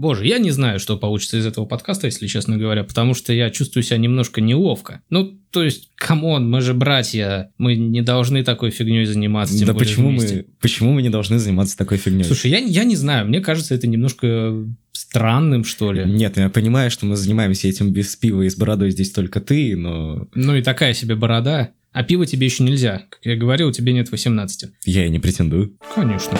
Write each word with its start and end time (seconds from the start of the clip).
Боже, 0.00 0.26
я 0.26 0.38
не 0.38 0.50
знаю, 0.50 0.80
что 0.80 0.96
получится 0.96 1.36
из 1.36 1.44
этого 1.44 1.66
подкаста, 1.66 2.06
если 2.06 2.26
честно 2.26 2.56
говоря, 2.56 2.84
потому 2.84 3.12
что 3.12 3.34
я 3.34 3.50
чувствую 3.50 3.82
себя 3.82 3.98
немножко 3.98 4.40
неловко. 4.40 5.02
Ну, 5.10 5.38
то 5.50 5.62
есть, 5.62 5.90
come 5.94 6.26
on, 6.26 6.50
мы 6.50 6.62
же 6.62 6.72
братья, 6.72 7.52
мы 7.58 7.76
не 7.76 8.00
должны 8.00 8.42
такой 8.42 8.70
фигней 8.70 9.04
заниматься. 9.04 9.58
Тем 9.58 9.66
более 9.66 9.74
почему 9.74 10.08
вместе. 10.08 10.36
мы, 10.36 10.46
почему 10.58 10.92
мы 10.94 11.02
не 11.02 11.10
должны 11.10 11.38
заниматься 11.38 11.76
такой 11.76 11.98
фигней? 11.98 12.24
Слушай, 12.24 12.50
я, 12.50 12.58
я 12.60 12.84
не 12.84 12.96
знаю, 12.96 13.28
мне 13.28 13.42
кажется, 13.42 13.74
это 13.74 13.86
немножко 13.86 14.54
странным, 14.92 15.64
что 15.64 15.92
ли. 15.92 16.06
Нет, 16.06 16.38
я 16.38 16.48
понимаю, 16.48 16.90
что 16.90 17.04
мы 17.04 17.16
занимаемся 17.16 17.68
этим 17.68 17.92
без 17.92 18.16
пива 18.16 18.40
и 18.40 18.48
с 18.48 18.56
бородой 18.56 18.92
здесь 18.92 19.10
только 19.10 19.42
ты, 19.42 19.76
но 19.76 20.28
Ну 20.34 20.56
и 20.56 20.62
такая 20.62 20.94
себе 20.94 21.14
борода. 21.14 21.72
А 21.92 22.04
пиво 22.04 22.24
тебе 22.24 22.46
еще 22.46 22.62
нельзя. 22.62 23.02
Как 23.10 23.20
я 23.24 23.36
говорил, 23.36 23.70
тебе 23.70 23.92
нет 23.92 24.10
18. 24.10 24.70
я 24.86 25.04
и 25.04 25.10
не 25.10 25.18
претендую. 25.18 25.76
Конечно. 25.94 26.38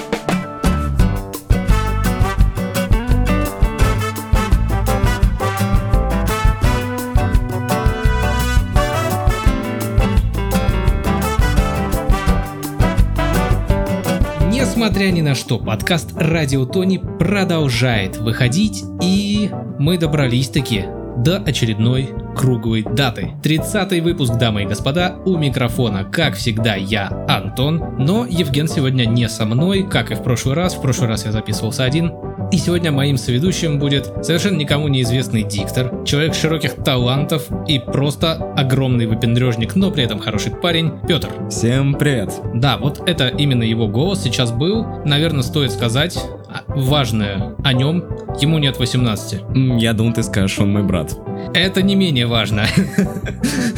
Несмотря 14.80 15.10
ни 15.10 15.20
на 15.20 15.34
что, 15.34 15.58
подкаст 15.58 16.14
«Радио 16.16 16.64
Тони» 16.64 16.96
продолжает 16.96 18.16
выходить, 18.16 18.82
и 19.02 19.50
мы 19.78 19.98
добрались-таки 19.98 20.86
до 21.18 21.36
очередной 21.36 22.08
круглой 22.34 22.82
даты. 22.82 23.32
30 23.42 24.00
выпуск, 24.00 24.36
дамы 24.36 24.62
и 24.62 24.66
господа, 24.66 25.16
у 25.26 25.36
микрофона, 25.36 26.04
как 26.04 26.34
всегда, 26.34 26.76
я, 26.76 27.08
Антон, 27.28 27.96
но 27.98 28.24
Евген 28.24 28.68
сегодня 28.68 29.04
не 29.04 29.28
со 29.28 29.44
мной, 29.44 29.82
как 29.82 30.12
и 30.12 30.14
в 30.14 30.22
прошлый 30.22 30.54
раз, 30.54 30.74
в 30.74 30.80
прошлый 30.80 31.10
раз 31.10 31.26
я 31.26 31.32
записывался 31.32 31.84
один, 31.84 32.10
и 32.52 32.56
сегодня 32.58 32.90
моим 32.90 33.16
соведущим 33.16 33.78
будет 33.78 34.10
совершенно 34.22 34.56
никому 34.56 34.88
неизвестный 34.88 35.42
диктор, 35.44 36.04
человек 36.04 36.34
широких 36.34 36.74
талантов 36.82 37.46
и 37.68 37.78
просто 37.78 38.32
огромный 38.56 39.06
выпендрежник, 39.06 39.76
но 39.76 39.90
при 39.90 40.02
этом 40.04 40.18
хороший 40.18 40.52
парень, 40.52 40.92
Петр. 41.06 41.28
Всем 41.48 41.94
привет. 41.94 42.32
Да, 42.54 42.76
вот 42.76 43.08
это 43.08 43.28
именно 43.28 43.62
его 43.62 43.86
голос 43.86 44.22
сейчас 44.22 44.50
был. 44.50 44.84
Наверное, 45.04 45.42
стоит 45.42 45.70
сказать 45.70 46.18
а, 46.48 46.62
важное 46.66 47.54
о 47.62 47.72
нем. 47.72 48.04
Ему 48.40 48.58
нет 48.58 48.78
18. 48.78 49.40
М, 49.54 49.76
Я 49.76 49.92
думал, 49.92 50.12
ты 50.12 50.22
скажешь, 50.24 50.58
он 50.58 50.72
мой 50.72 50.82
брат. 50.82 51.16
Это 51.54 51.82
не 51.82 51.94
менее 51.94 52.26
важно. 52.26 52.64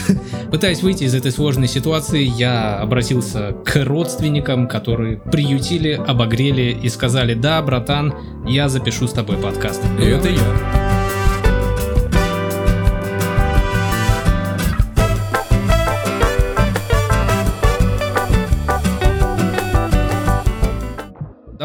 Пытаясь 0.52 0.82
выйти 0.82 1.04
из 1.04 1.14
этой 1.14 1.32
сложной 1.32 1.66
ситуации, 1.66 2.22
я 2.24 2.76
обратился 2.76 3.54
к 3.64 3.82
родственникам, 3.86 4.68
которые 4.68 5.16
приютили, 5.16 5.92
обогрели 5.92 6.78
и 6.82 6.90
сказали, 6.90 7.32
да, 7.32 7.62
братан, 7.62 8.12
я 8.46 8.68
запишу 8.68 9.08
с 9.08 9.12
тобой 9.12 9.38
подкаст. 9.38 9.82
И 9.98 10.04
это 10.04 10.28
я. 10.28 10.91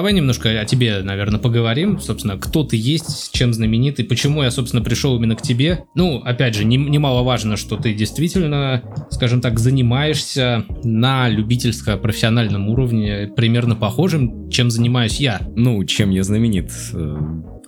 Давай 0.07 0.15
немножко 0.15 0.61
о 0.61 0.63
тебе, 0.63 1.01
наверное, 1.03 1.37
поговорим. 1.37 1.99
Собственно, 1.99 2.37
кто 2.37 2.63
ты 2.63 2.77
есть, 2.77 3.33
чем 3.33 3.53
знаменитый, 3.53 4.05
почему 4.05 4.41
я, 4.41 4.51
собственно, 4.51 4.81
пришел 4.81 5.17
именно 5.17 5.35
к 5.35 5.41
тебе. 5.41 5.83
Ну, 5.95 6.19
опять 6.19 6.55
же, 6.55 6.63
не- 6.63 6.77
немаловажно, 6.77 7.57
что 7.57 7.75
ты 7.75 7.93
действительно, 7.93 8.83
скажем 9.09 9.41
так, 9.41 9.59
занимаешься 9.59 10.63
на 10.85 11.27
любительско-профессиональном 11.27 12.69
уровне, 12.69 13.29
примерно 13.35 13.75
похожим, 13.75 14.49
чем 14.49 14.71
занимаюсь 14.71 15.19
я. 15.19 15.41
Ну, 15.57 15.83
чем 15.83 16.11
я 16.11 16.23
знаменит? 16.23 16.71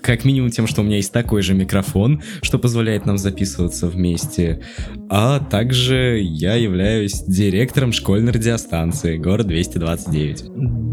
Как 0.01 0.25
минимум 0.25 0.49
тем, 0.49 0.67
что 0.67 0.81
у 0.81 0.83
меня 0.83 0.97
есть 0.97 1.11
такой 1.11 1.41
же 1.41 1.53
микрофон, 1.53 2.21
что 2.41 2.57
позволяет 2.57 3.05
нам 3.05 3.17
записываться 3.17 3.87
вместе. 3.87 4.61
А 5.09 5.39
также 5.39 6.19
я 6.21 6.55
являюсь 6.55 7.23
директором 7.27 7.91
школьной 7.91 8.31
радиостанции 8.31 9.17
город 9.17 9.47
229. 9.47 10.45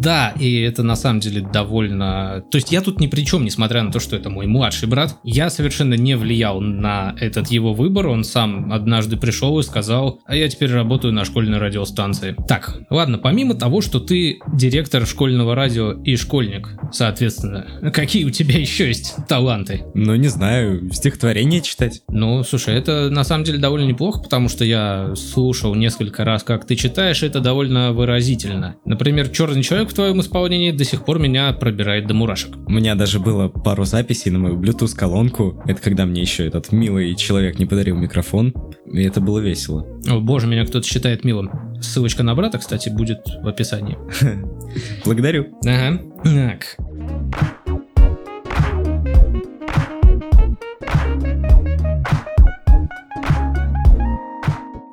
Да, 0.06 0.34
и 0.38 0.60
это 0.60 0.82
на 0.82 0.96
самом 0.96 1.20
деле 1.20 1.40
довольно... 1.40 2.44
То 2.50 2.56
есть 2.56 2.70
я 2.72 2.80
тут 2.80 3.00
ни 3.00 3.06
при 3.06 3.24
чем, 3.24 3.44
несмотря 3.44 3.82
на 3.82 3.90
то, 3.90 4.00
что 4.00 4.16
это 4.16 4.30
мой 4.30 4.46
младший 4.46 4.88
брат. 4.88 5.16
Я 5.24 5.50
совершенно 5.50 5.94
не 5.94 6.16
влиял 6.16 6.60
на 6.60 7.14
этот 7.18 7.48
его 7.48 7.74
выбор. 7.74 8.08
Он 8.08 8.24
сам 8.24 8.72
однажды 8.72 9.16
пришел 9.16 9.58
и 9.58 9.62
сказал, 9.62 10.20
а 10.24 10.36
я 10.36 10.48
теперь 10.48 10.70
работаю 10.70 11.12
на 11.12 11.24
школьной 11.24 11.58
радиостанции. 11.58 12.36
Так, 12.46 12.78
ладно, 12.90 13.18
помимо 13.18 13.54
того, 13.54 13.80
что 13.80 13.98
ты 13.98 14.38
директор 14.52 15.06
школьного 15.06 15.54
радио 15.54 15.92
и 15.92 16.16
школьник, 16.16 16.78
соответственно, 16.92 17.90
какие 17.92 18.24
у 18.24 18.30
тебя 18.30 18.58
еще 18.58 18.86
есть 18.86 18.95
таланты? 19.28 19.84
Ну, 19.94 20.14
не 20.16 20.28
знаю, 20.28 20.90
стихотворение 20.92 21.60
читать. 21.60 22.02
Ну, 22.08 22.42
слушай, 22.42 22.74
это 22.74 23.10
на 23.10 23.24
самом 23.24 23.44
деле 23.44 23.58
довольно 23.58 23.86
неплохо, 23.86 24.20
потому 24.20 24.48
что 24.48 24.64
я 24.64 25.14
слушал 25.16 25.74
несколько 25.74 26.24
раз, 26.24 26.42
как 26.42 26.66
ты 26.66 26.76
читаешь, 26.76 27.22
это 27.22 27.40
довольно 27.40 27.92
выразительно. 27.92 28.76
Например, 28.84 29.28
«Черный 29.28 29.62
человек» 29.62 29.90
в 29.90 29.94
твоем 29.94 30.20
исполнении 30.20 30.70
до 30.70 30.84
сих 30.84 31.04
пор 31.04 31.18
меня 31.18 31.52
пробирает 31.52 32.06
до 32.06 32.14
мурашек. 32.14 32.56
У 32.66 32.72
меня 32.72 32.94
даже 32.94 33.20
было 33.20 33.48
пару 33.48 33.84
записей 33.84 34.30
на 34.30 34.38
мою 34.38 34.58
Bluetooth-колонку. 34.58 35.62
Это 35.66 35.80
когда 35.80 36.06
мне 36.06 36.20
еще 36.22 36.46
этот 36.46 36.72
милый 36.72 37.14
человек 37.16 37.58
не 37.58 37.66
подарил 37.66 37.96
микрофон. 37.96 38.54
И 38.90 39.02
это 39.02 39.20
было 39.20 39.40
весело. 39.40 39.86
О 40.08 40.20
боже, 40.20 40.46
меня 40.46 40.64
кто-то 40.64 40.86
считает 40.86 41.24
милым. 41.24 41.50
Ссылочка 41.80 42.22
на 42.22 42.34
брата, 42.34 42.58
кстати, 42.58 42.88
будет 42.88 43.20
в 43.42 43.48
описании. 43.48 43.98
Благодарю. 45.04 45.46
Ага. 45.64 46.00
Так. 46.24 47.65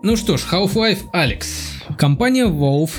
Ну 0.06 0.18
что 0.18 0.36
ж, 0.36 0.42
Half-Life 0.52 1.12
Alex. 1.14 1.46
Компания 1.98 2.46
Valve, 2.46 2.92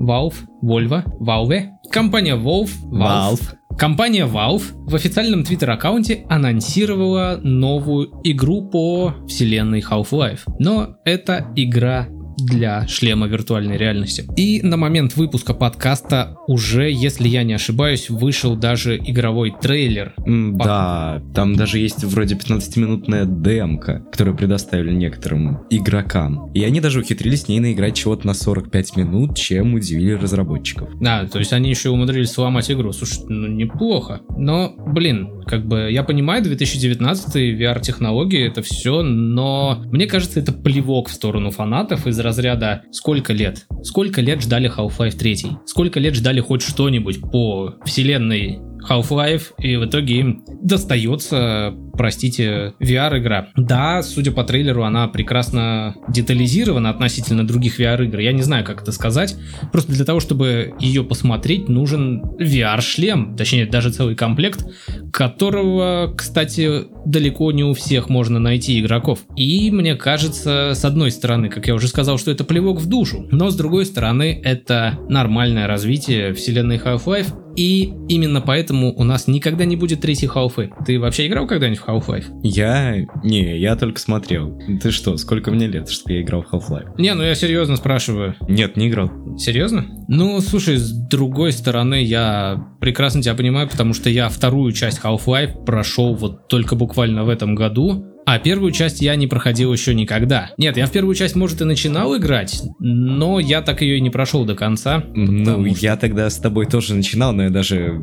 Valve, 0.00 0.34
Volvo, 0.60 1.04
Valve. 1.20 1.68
Компания 1.92 2.34
Valve, 2.34 2.70
Valve. 2.90 3.54
Компания 3.78 4.26
Valve 4.26 4.64
в 4.74 4.92
официальном 4.96 5.44
твиттер-аккаунте 5.44 6.26
анонсировала 6.28 7.38
новую 7.40 8.10
игру 8.24 8.68
по 8.68 9.14
вселенной 9.28 9.84
Half-Life. 9.88 10.40
Но 10.58 10.96
это 11.04 11.46
игра 11.54 12.08
для 12.38 12.86
шлема 12.86 13.26
виртуальной 13.26 13.76
реальности. 13.76 14.24
И 14.36 14.60
на 14.62 14.76
момент 14.76 15.16
выпуска 15.16 15.54
подкаста 15.54 16.36
уже, 16.46 16.90
если 16.90 17.28
я 17.28 17.42
не 17.42 17.54
ошибаюсь, 17.54 18.10
вышел 18.10 18.56
даже 18.56 18.96
игровой 18.96 19.54
трейлер. 19.60 20.14
М, 20.26 20.56
Да, 20.58 21.22
там 21.34 21.54
даже 21.56 21.78
есть 21.78 22.04
вроде 22.04 22.34
15-минутная 22.36 23.24
демка, 23.26 24.04
которую 24.10 24.36
предоставили 24.36 24.92
некоторым 24.94 25.60
игрокам. 25.70 26.50
И 26.52 26.62
они 26.64 26.80
даже 26.80 27.00
ухитрились 27.00 27.42
с 27.42 27.48
ней 27.48 27.60
наиграть 27.60 27.94
чего-то 27.96 28.26
на 28.26 28.34
45 28.34 28.96
минут, 28.96 29.36
чем 29.36 29.74
удивили 29.74 30.12
разработчиков. 30.12 30.88
Да, 31.00 31.26
то 31.26 31.38
есть 31.38 31.52
они 31.52 31.70
еще 31.70 31.90
умудрились 31.90 32.30
сломать 32.30 32.70
игру. 32.70 32.92
Слушай, 32.92 33.24
ну 33.28 33.46
неплохо. 33.48 34.20
Но, 34.36 34.74
блин, 34.76 35.42
как 35.46 35.66
бы 35.66 35.88
я 35.90 36.02
понимаю, 36.02 36.42
2019 36.42 37.36
VR-технологии 37.60 38.46
это 38.46 38.62
все, 38.62 39.02
но 39.02 39.82
мне 39.90 40.06
кажется, 40.06 40.40
это 40.40 40.52
плевок 40.52 41.08
в 41.08 41.12
сторону 41.12 41.50
фанатов 41.50 42.06
из 42.06 42.18
разряда 42.28 42.82
сколько 42.92 43.32
лет? 43.32 43.66
Сколько 43.82 44.20
лет 44.20 44.42
ждали 44.42 44.70
Half-Life 44.70 45.16
3? 45.16 45.36
Сколько 45.64 45.98
лет 45.98 46.14
ждали 46.14 46.40
хоть 46.40 46.62
что-нибудь 46.62 47.20
по 47.20 47.76
вселенной 47.84 48.58
Half-Life, 48.88 49.54
и 49.58 49.76
в 49.76 49.86
итоге 49.86 50.20
им 50.20 50.44
достается, 50.62 51.74
простите, 51.92 52.74
VR-игра. 52.80 53.48
Да, 53.56 54.02
судя 54.02 54.32
по 54.32 54.44
трейлеру, 54.44 54.84
она 54.84 55.08
прекрасно 55.08 55.94
детализирована 56.08 56.90
относительно 56.90 57.46
других 57.46 57.80
VR-игр. 57.80 58.18
Я 58.18 58.32
не 58.32 58.42
знаю, 58.42 58.64
как 58.64 58.82
это 58.82 58.92
сказать. 58.92 59.36
Просто 59.72 59.92
для 59.92 60.04
того, 60.04 60.20
чтобы 60.20 60.74
ее 60.80 61.04
посмотреть, 61.04 61.68
нужен 61.68 62.22
VR-шлем, 62.38 63.36
точнее, 63.36 63.66
даже 63.66 63.90
целый 63.90 64.14
комплект, 64.14 64.64
которого, 65.12 66.14
кстати, 66.16 66.84
далеко 67.04 67.52
не 67.52 67.64
у 67.64 67.74
всех 67.74 68.08
можно 68.08 68.38
найти 68.38 68.80
игроков. 68.80 69.20
И 69.36 69.70
мне 69.70 69.96
кажется, 69.96 70.72
с 70.74 70.84
одной 70.84 71.10
стороны, 71.10 71.48
как 71.48 71.66
я 71.66 71.74
уже 71.74 71.88
сказал, 71.88 72.18
что 72.18 72.30
это 72.30 72.44
плевок 72.44 72.80
в 72.80 72.88
душу, 72.88 73.26
но 73.30 73.50
с 73.50 73.56
другой 73.56 73.86
стороны, 73.86 74.40
это 74.44 74.98
нормальное 75.08 75.66
развитие 75.66 76.32
вселенной 76.32 76.78
Half-Life, 76.78 77.47
и 77.58 77.92
именно 78.08 78.40
поэтому 78.40 78.94
у 78.94 79.02
нас 79.02 79.26
никогда 79.26 79.64
не 79.64 79.74
будет 79.74 80.00
третьей 80.00 80.28
Half-Life. 80.28 80.70
Ты 80.86 81.00
вообще 81.00 81.26
играл 81.26 81.48
когда-нибудь 81.48 81.80
в 81.80 81.88
Half-Life? 81.88 82.26
Я... 82.44 83.04
Не, 83.24 83.58
я 83.58 83.74
только 83.74 83.98
смотрел. 83.98 84.56
Ты 84.80 84.92
что, 84.92 85.16
сколько 85.16 85.50
мне 85.50 85.66
лет, 85.66 85.90
чтобы 85.90 86.12
я 86.12 86.22
играл 86.22 86.42
в 86.42 86.54
Half-Life? 86.54 86.94
Не, 86.98 87.14
ну 87.14 87.24
я 87.24 87.34
серьезно 87.34 87.74
спрашиваю. 87.74 88.36
Нет, 88.48 88.76
не 88.76 88.88
играл. 88.88 89.10
Серьезно? 89.38 89.86
Ну, 90.06 90.40
слушай, 90.40 90.76
с 90.76 90.92
другой 90.92 91.50
стороны, 91.50 92.00
я 92.00 92.64
прекрасно 92.80 93.22
тебя 93.22 93.34
понимаю, 93.34 93.68
потому 93.68 93.92
что 93.92 94.08
я 94.08 94.28
вторую 94.28 94.70
часть 94.70 95.00
Half-Life 95.02 95.64
прошел 95.64 96.14
вот 96.14 96.46
только 96.46 96.76
буквально 96.76 97.24
в 97.24 97.28
этом 97.28 97.56
году, 97.56 98.04
А 98.30 98.38
первую 98.38 98.72
часть 98.72 99.00
я 99.00 99.16
не 99.16 99.26
проходил 99.26 99.72
еще 99.72 99.94
никогда. 99.94 100.50
Нет, 100.58 100.76
я 100.76 100.84
в 100.84 100.92
первую 100.92 101.14
часть, 101.14 101.34
может, 101.34 101.62
и 101.62 101.64
начинал 101.64 102.14
играть, 102.14 102.60
но 102.78 103.40
я 103.40 103.62
так 103.62 103.80
ее 103.80 103.96
и 103.96 104.00
не 104.02 104.10
прошел 104.10 104.44
до 104.44 104.54
конца. 104.54 105.02
Ну, 105.14 105.64
я 105.64 105.96
тогда 105.96 106.28
с 106.28 106.36
тобой 106.36 106.66
тоже 106.66 106.92
начинал, 106.92 107.32
но 107.32 107.44
я 107.44 107.48
даже... 107.48 107.98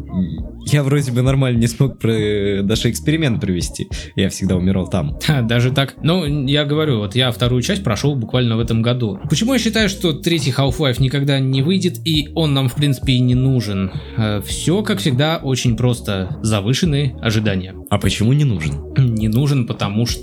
Я 0.66 0.82
вроде 0.82 1.12
бы 1.12 1.22
нормально 1.22 1.60
не 1.60 1.68
смог 1.68 2.00
про... 2.00 2.64
даже 2.64 2.90
эксперимент 2.90 3.40
провести. 3.40 3.88
Я 4.16 4.30
всегда 4.30 4.56
умирал 4.56 4.90
там. 4.90 5.20
Ха, 5.24 5.44
даже 5.44 5.70
так. 5.70 5.94
Ну, 6.02 6.26
я 6.48 6.66
говорю, 6.66 6.98
вот 6.98 7.16
я 7.16 7.30
вторую 7.32 7.62
часть 7.62 7.84
прошел 7.84 8.16
буквально 8.16 8.58
в 8.58 8.60
этом 8.60 8.82
году. 8.82 9.20
Почему 9.30 9.54
я 9.54 9.60
считаю, 9.60 9.90
что 9.90 10.12
третий 10.12 10.50
Half-Life 10.50 11.00
никогда 11.00 11.40
не 11.40 11.62
выйдет, 11.62 12.00
и 12.04 12.30
он 12.34 12.56
нам, 12.56 12.68
в 12.68 12.74
принципе, 12.74 13.14
и 13.14 13.20
не 13.20 13.36
нужен? 13.36 13.92
Э, 14.18 14.42
Все, 14.44 14.82
как 14.82 14.98
всегда, 14.98 15.38
очень 15.38 15.78
просто. 15.78 16.40
Завышенные 16.42 17.16
ожидания. 17.22 17.76
А 17.92 18.00
почему 18.00 18.34
не 18.34 18.44
нужен? 18.44 18.74
Не 18.98 19.28
нужен, 19.28 19.68
потому 19.68 20.08
что, 20.08 20.15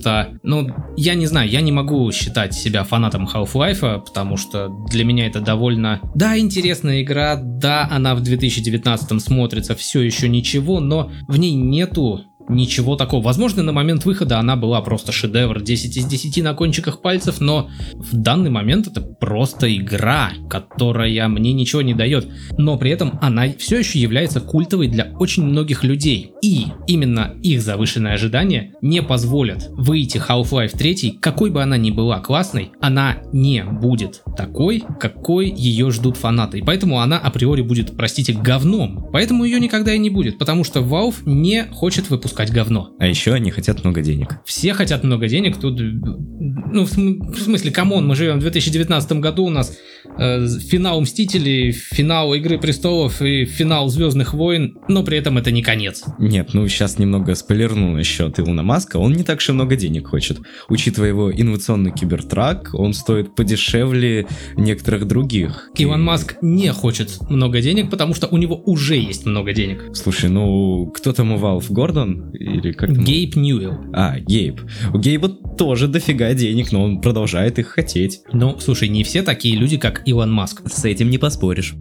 ну, 0.43 0.69
я 0.97 1.15
не 1.15 1.27
знаю, 1.27 1.49
я 1.49 1.61
не 1.61 1.73
могу 1.73 2.11
считать 2.13 2.55
себя 2.55 2.85
фанатом 2.85 3.27
Half-Life, 3.27 4.05
потому 4.05 4.37
что 4.37 4.69
для 4.91 5.05
меня 5.05 5.27
это 5.27 5.41
довольно... 5.41 6.01
Да, 6.15 6.39
интересная 6.39 7.03
игра, 7.03 7.37
да, 7.37 7.89
она 7.91 8.15
в 8.15 8.23
2019 8.23 9.23
смотрится 9.23 9.75
все 9.75 10.01
еще 10.01 10.29
ничего, 10.29 10.81
но 10.81 11.11
в 11.29 11.39
ней 11.39 11.55
нету 11.55 12.21
ничего 12.49 12.97
такого. 12.97 13.23
Возможно, 13.23 13.63
на 13.63 13.73
момент 13.73 14.05
выхода 14.05 14.39
она 14.39 14.57
была 14.57 14.81
просто 14.81 15.13
шедевр 15.13 15.61
10 15.61 15.97
из 15.97 16.05
10 16.05 16.43
на 16.43 16.55
кончиках 16.55 17.01
пальцев, 17.01 17.41
но 17.41 17.71
в 17.95 18.17
данный 18.17 18.51
момент 18.51 18.87
это 18.89 19.01
просто 19.01 19.75
игра, 19.75 20.33
которая 20.51 21.29
мне 21.29 21.53
ничего 21.53 21.83
не 21.83 21.95
дает. 21.95 22.29
Но 22.59 22.77
при 22.77 22.91
этом 22.91 23.19
она 23.23 23.47
все 23.59 23.79
еще 23.79 23.99
является 23.99 24.41
культовой 24.41 24.89
для 24.89 25.13
очень 25.19 25.45
многих 25.45 25.85
людей. 25.85 26.33
И 26.43 26.67
именно 26.87 27.35
их 27.43 27.63
завышенные 27.63 28.15
ожидания 28.15 28.75
не 28.83 29.03
позволят 29.03 29.69
выйти 29.71 30.19
Half-Life 30.19 30.77
3, 30.77 31.19
какой 31.21 31.51
бы 31.51 31.63
она 31.63 31.77
ни 31.77 31.91
была 31.91 32.21
классной, 32.21 32.73
она 32.81 33.19
не 33.33 33.65
будет 33.65 34.23
такой, 34.37 34.83
какой 35.01 35.49
ее 35.49 35.91
ждут 35.91 36.17
фанаты. 36.17 36.59
И 36.59 36.63
поэтому 36.63 37.01
она 37.01 37.19
априори 37.19 37.63
будет, 37.63 37.97
простите, 37.97 38.33
говном. 38.33 39.09
Поэтому 39.13 39.45
ее 39.45 39.61
никогда 39.61 39.95
и 39.95 39.99
не 39.99 40.11
будет, 40.11 40.39
потому 40.39 40.65
что 40.65 40.81
Valve 40.81 41.23
не 41.25 41.65
хочет 41.65 42.11
выпускать 42.11 42.32
говно. 42.51 42.95
А 42.99 43.07
еще 43.07 43.33
они 43.33 43.51
хотят 43.51 43.85
много 43.85 44.03
денег. 44.03 44.39
Все 44.45 44.75
хотят 44.75 45.05
много 45.05 45.29
денег, 45.29 45.59
тут, 45.59 45.79
ну, 45.81 46.85
в, 46.85 46.89
см- 46.89 47.33
в 47.33 47.39
смысле, 47.41 47.71
come 47.71 47.92
on, 47.92 48.07
мы 48.07 48.15
живем 48.15 48.39
в 48.39 48.41
2019 48.41 49.13
году, 49.13 49.45
у 49.45 49.51
нас 49.51 49.77
э, 50.19 50.47
финал 50.47 51.01
Мстителей, 51.01 51.73
финал 51.73 52.35
Игры 52.35 52.59
Престолов 52.59 53.23
и 53.23 53.45
финал 53.45 53.89
Звездных 53.89 54.35
войн, 54.35 54.79
но 54.89 55.03
при 55.03 55.19
этом 55.19 55.39
это 55.39 55.51
не 55.51 55.63
конец. 55.63 56.05
Нет, 56.19 56.55
ну 56.55 56.67
сейчас 56.69 56.99
немного 56.99 57.35
спойлерну 57.35 57.97
насчет 57.97 58.39
Илона 58.39 58.63
Маска, 58.63 58.97
он 58.97 59.13
не 59.13 59.25
так 59.25 59.41
и 59.47 59.53
много 59.53 59.77
денег 59.77 60.09
хочет. 60.09 60.39
Учитывая 60.69 61.09
его 61.09 61.33
инновационный 61.33 61.93
кибертрак, 61.93 62.71
он 62.75 62.95
стоит 62.95 63.35
подешевле 63.35 64.27
некоторых 64.57 65.07
других. 65.07 65.71
Илон 65.77 66.03
Маск 66.03 66.37
не 66.43 66.73
хочет 66.73 67.19
много 67.29 67.61
денег, 67.61 67.91
потому 67.91 68.15
что 68.15 68.29
у 68.29 68.37
него 68.37 68.57
уже 68.65 68.97
есть 68.97 69.27
много 69.27 69.53
денег. 69.53 69.91
Слушай, 69.95 70.31
ну 70.31 70.91
кто 70.95 71.13
там 71.13 71.33
у 71.33 71.39
Valve? 71.39 71.67
Гордон? 71.71 72.31
Или 72.33 72.73
как 72.73 72.95
там? 72.95 73.05
Гейб 73.05 73.37
Ньюэлл. 73.37 73.79
А, 73.93 74.19
Гейб. 74.19 74.61
У 74.93 74.99
Гейба 74.99 75.29
тоже 75.29 75.89
дофига 75.89 76.33
денег, 76.35 76.73
но 76.73 76.83
он 76.83 77.01
продолжает 77.01 77.59
их 77.59 77.69
хотеть. 77.69 78.21
Ну, 78.33 78.59
слушай, 78.59 78.89
не 78.89 79.05
все 79.05 79.23
такие 79.23 79.57
люди, 79.57 79.77
как 79.77 79.92
Илон 80.07 80.33
Маск. 80.33 80.63
С 80.67 80.85
этим 80.85 81.11
не 81.11 81.19
поспоришь. 81.19 81.75